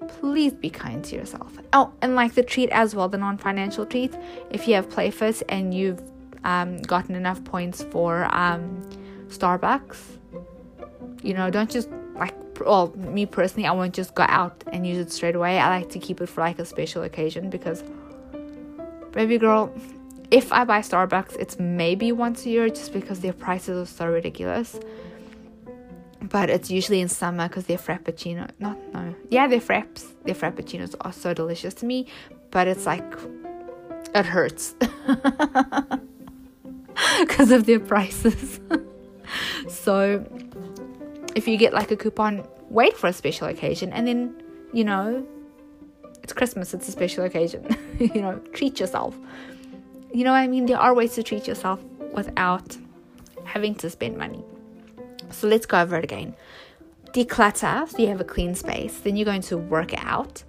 Please 0.09 0.53
be 0.53 0.71
kind 0.71 1.05
to 1.05 1.17
yourself. 1.17 1.59
Oh 1.73 1.93
and 2.03 2.15
like 2.15 2.35
the 2.35 2.43
treat 2.43 2.71
as 2.71 2.95
well 2.95 3.09
the 3.09 3.19
non-financial 3.19 3.87
treat. 3.87 4.15
If 4.51 4.67
you 4.69 4.75
have 4.75 4.89
playfit 4.89 5.43
and 5.49 5.75
you've 5.75 6.03
um, 6.45 6.79
gotten 6.79 7.15
enough 7.15 7.45
points 7.45 7.83
for 7.91 8.35
um, 8.35 8.83
starbucks 9.29 10.19
you 11.23 11.35
know 11.35 11.51
don't 11.51 11.71
just 11.71 11.89
well 12.65 12.93
me 12.97 13.27
personally 13.27 13.67
i 13.67 13.73
won't 13.73 13.95
just 13.95 14.15
go 14.15 14.25
out 14.29 14.63
and 14.73 14.87
use 14.87 14.99
it 14.99 15.11
straight 15.13 15.35
away. 15.35 15.59
I 15.59 15.69
like 15.69 15.91
to 15.91 15.99
keep 15.99 16.21
it 16.21 16.29
for 16.29 16.41
like 16.41 16.59
a 16.59 16.65
special 16.65 17.03
occasion 17.03 17.51
because 17.51 17.83
baby 19.13 19.39
girl 19.39 19.73
if 20.31 20.53
i 20.53 20.65
buy 20.65 20.81
starbucks 20.81 21.35
it's 21.37 21.59
maybe 21.59 22.13
once 22.13 22.47
a 22.47 22.51
year 22.51 22.69
just 22.69 22.93
because 22.93 23.21
their 23.21 23.33
prices 23.33 23.77
are 23.89 23.93
so 23.93 24.07
ridiculous. 24.07 24.79
But 26.23 26.51
it's 26.51 26.71
usually 26.71 27.01
in 27.01 27.09
summer 27.09 27.49
because 27.49 27.65
their 27.67 27.79
frappuccino 27.79 28.51
not 28.59 28.79
no. 28.93 29.15
Yeah 29.31 29.47
their 29.49 29.61
fraps 29.61 30.13
their 30.25 30.35
frappuccinos 30.35 30.95
are 31.01 31.13
so 31.13 31.35
delicious 31.35 31.75
to 31.75 31.87
me 31.87 32.07
but 32.51 32.69
it's 32.69 32.87
like 32.87 33.05
it 34.15 34.27
hurts. 34.27 34.75
Because 37.21 37.51
of 37.51 37.67
their 37.67 37.81
prices. 37.81 38.61
So 39.69 40.25
if 41.35 41.47
you 41.49 41.57
get 41.57 41.73
like 41.73 41.91
a 41.91 41.97
coupon, 41.97 42.47
wait 42.69 42.97
for 42.97 43.09
a 43.09 43.13
special 43.13 43.49
occasion 43.49 43.93
and 43.93 44.07
then, 44.07 44.43
you 44.73 44.85
know, 44.85 45.27
it's 46.23 46.33
Christmas, 46.33 46.75
it's 46.75 46.89
a 46.89 46.93
special 46.93 47.25
occasion. 47.25 47.67
you 47.99 48.21
know, 48.21 48.39
treat 48.53 48.79
yourself. 48.79 49.17
You 50.13 50.25
know 50.25 50.33
I 50.33 50.47
mean? 50.47 50.67
There 50.67 50.79
are 50.79 50.95
ways 50.95 51.15
to 51.15 51.23
treat 51.23 51.47
yourself 51.47 51.83
without 52.13 52.77
having 53.45 53.75
to 53.77 53.91
spend 53.91 54.17
money. 54.17 54.45
So 55.31 55.47
let's 55.49 55.67
go 55.67 55.81
over 55.81 55.97
it 55.97 56.05
again. 56.05 56.35
Declutter, 57.13 57.89
so 57.89 57.99
you 57.99 58.09
have 58.09 58.21
a 58.21 58.25
clean 58.25 58.55
space. 58.55 58.99
Then 59.01 59.17
you're 59.17 59.25
going 59.25 59.43
to 59.43 59.57
work 59.57 59.93
out 60.05 60.43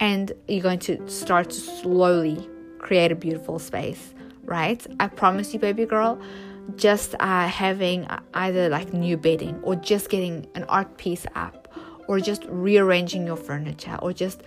and 0.00 0.32
you're 0.48 0.62
going 0.62 0.80
to 0.80 1.08
start 1.08 1.50
to 1.50 1.60
slowly 1.60 2.48
create 2.78 3.12
a 3.12 3.14
beautiful 3.14 3.58
space, 3.58 4.12
right? 4.44 4.84
I 4.98 5.08
promise 5.08 5.52
you, 5.52 5.60
baby 5.60 5.86
girl, 5.86 6.20
just 6.76 7.14
uh, 7.20 7.48
having 7.48 8.06
either 8.34 8.68
like 8.68 8.92
new 8.92 9.16
bedding 9.16 9.58
or 9.62 9.74
just 9.76 10.10
getting 10.10 10.46
an 10.54 10.64
art 10.64 10.96
piece 10.96 11.26
up 11.34 11.68
or 12.08 12.20
just 12.20 12.44
rearranging 12.48 13.26
your 13.26 13.36
furniture 13.36 13.96
or 14.02 14.12
just 14.12 14.42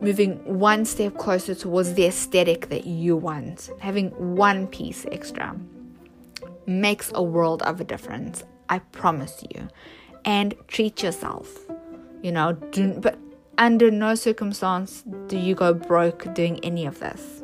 moving 0.00 0.36
one 0.58 0.84
step 0.84 1.16
closer 1.16 1.54
towards 1.54 1.94
the 1.94 2.06
aesthetic 2.06 2.68
that 2.68 2.86
you 2.86 3.16
want. 3.16 3.70
Having 3.80 4.10
one 4.36 4.66
piece 4.66 5.06
extra 5.12 5.56
makes 6.66 7.12
a 7.14 7.22
world 7.22 7.62
of 7.62 7.80
a 7.80 7.84
difference 7.84 8.42
i 8.70 8.78
promise 8.78 9.44
you. 9.54 9.68
And 10.24 10.54
treat 10.68 11.02
yourself 11.02 11.64
you 12.22 12.32
know 12.32 12.54
do, 12.72 12.94
but 12.94 13.18
under 13.58 13.90
no 13.90 14.14
circumstance 14.14 15.04
do 15.28 15.38
you 15.38 15.54
go 15.54 15.74
broke 15.74 16.32
doing 16.34 16.58
any 16.64 16.86
of 16.86 16.98
this. 16.98 17.42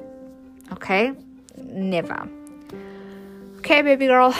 Okay? 0.73 1.13
Never 1.57 2.29
Okay, 3.61 3.83
baby 3.83 4.07
girl, 4.07 4.35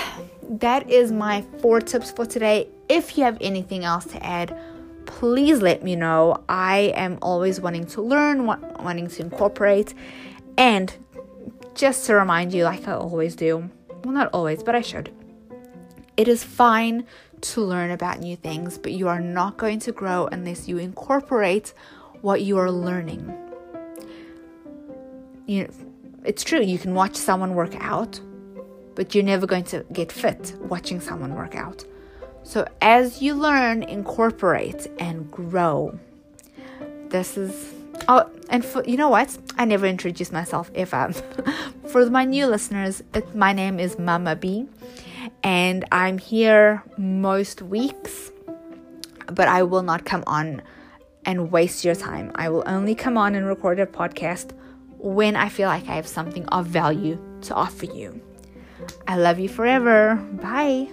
that 0.49 0.89
is 0.89 1.13
my 1.13 1.45
four 1.61 1.79
tips 1.79 2.11
for 2.11 2.25
today. 2.25 2.69
If 2.89 3.19
you 3.19 3.25
have 3.25 3.37
anything 3.43 3.85
else 3.85 4.07
to 4.07 4.27
add, 4.27 4.59
please 5.05 5.61
let 5.61 5.85
me 5.85 5.95
know. 5.95 6.43
I 6.49 6.95
am 6.97 7.19
always 7.21 7.61
wanting 7.61 7.85
to 7.89 8.01
learn, 8.01 8.47
wanting 8.47 9.09
to 9.09 9.23
incorporate, 9.23 9.93
and 10.57 10.93
just 11.75 12.07
to 12.07 12.15
remind 12.15 12.55
you, 12.55 12.65
like 12.65 12.89
I 12.89 12.93
always 12.93 13.37
do, 13.37 13.69
well, 14.03 14.15
not 14.15 14.31
always, 14.33 14.63
but 14.63 14.75
I 14.75 14.81
should. 14.81 15.13
It 16.17 16.27
is 16.27 16.43
fine 16.43 17.05
to 17.43 17.61
learn 17.61 17.91
about 17.91 18.21
new 18.21 18.37
things, 18.37 18.79
but 18.79 18.93
you 18.93 19.07
are 19.07 19.21
not 19.21 19.59
going 19.59 19.81
to 19.81 19.93
grow 19.93 20.29
unless 20.33 20.67
you 20.67 20.79
incorporate 20.79 21.75
what 22.23 22.41
you 22.41 22.57
are 22.57 22.71
learning. 22.71 23.31
You 25.45 25.65
know, 25.65 25.71
it's 26.25 26.43
true, 26.43 26.63
you 26.63 26.79
can 26.79 26.95
watch 26.95 27.17
someone 27.17 27.55
work 27.55 27.77
out 27.81 28.19
but 29.01 29.15
you're 29.15 29.25
never 29.25 29.47
going 29.47 29.65
to 29.65 29.83
get 29.95 30.13
fit 30.13 30.53
watching 30.69 31.01
someone 31.01 31.35
work 31.35 31.55
out. 31.55 31.87
So, 32.43 32.67
as 32.83 33.23
you 33.23 33.33
learn, 33.33 33.83
incorporate 33.83 34.89
and 34.99 35.31
grow. 35.31 35.99
This 37.09 37.39
is 37.39 37.73
oh, 38.09 38.29
and 38.51 38.63
for 38.63 38.85
you 38.85 38.99
know 38.99 39.09
what? 39.09 39.39
I 39.57 39.65
never 39.65 39.87
introduced 39.87 40.33
myself 40.33 40.71
ever. 40.75 41.15
for 41.87 42.11
my 42.11 42.27
new 42.27 42.47
listeners, 42.47 43.03
it, 43.15 43.35
my 43.35 43.55
name 43.55 43.81
is 43.81 43.99
Mama 43.99 44.37
B, 44.37 44.67
and 45.43 45.87
I'm 45.91 46.19
here 46.19 46.83
most 46.99 47.63
weeks, 47.63 48.31
but 49.33 49.49
I 49.49 49.63
will 49.63 49.83
not 49.83 50.05
come 50.05 50.25
on 50.27 50.61
and 51.25 51.51
waste 51.51 51.87
your 51.87 51.95
time. 51.95 52.33
I 52.35 52.51
will 52.51 52.65
only 52.67 52.95
come 52.95 53.17
on 53.17 53.35
and 53.35 53.47
record 53.47 53.81
a 53.81 53.87
podcast 53.87 54.53
when 54.99 55.37
I 55.37 55.49
feel 55.49 55.69
like 55.69 55.89
I 55.89 55.95
have 55.95 56.07
something 56.07 56.45
of 56.49 56.67
value 56.67 57.19
to 57.45 57.55
offer 57.55 57.87
you. 57.87 58.21
I 59.07 59.17
love 59.17 59.39
you 59.39 59.49
forever. 59.49 60.17
Bye. 60.17 60.89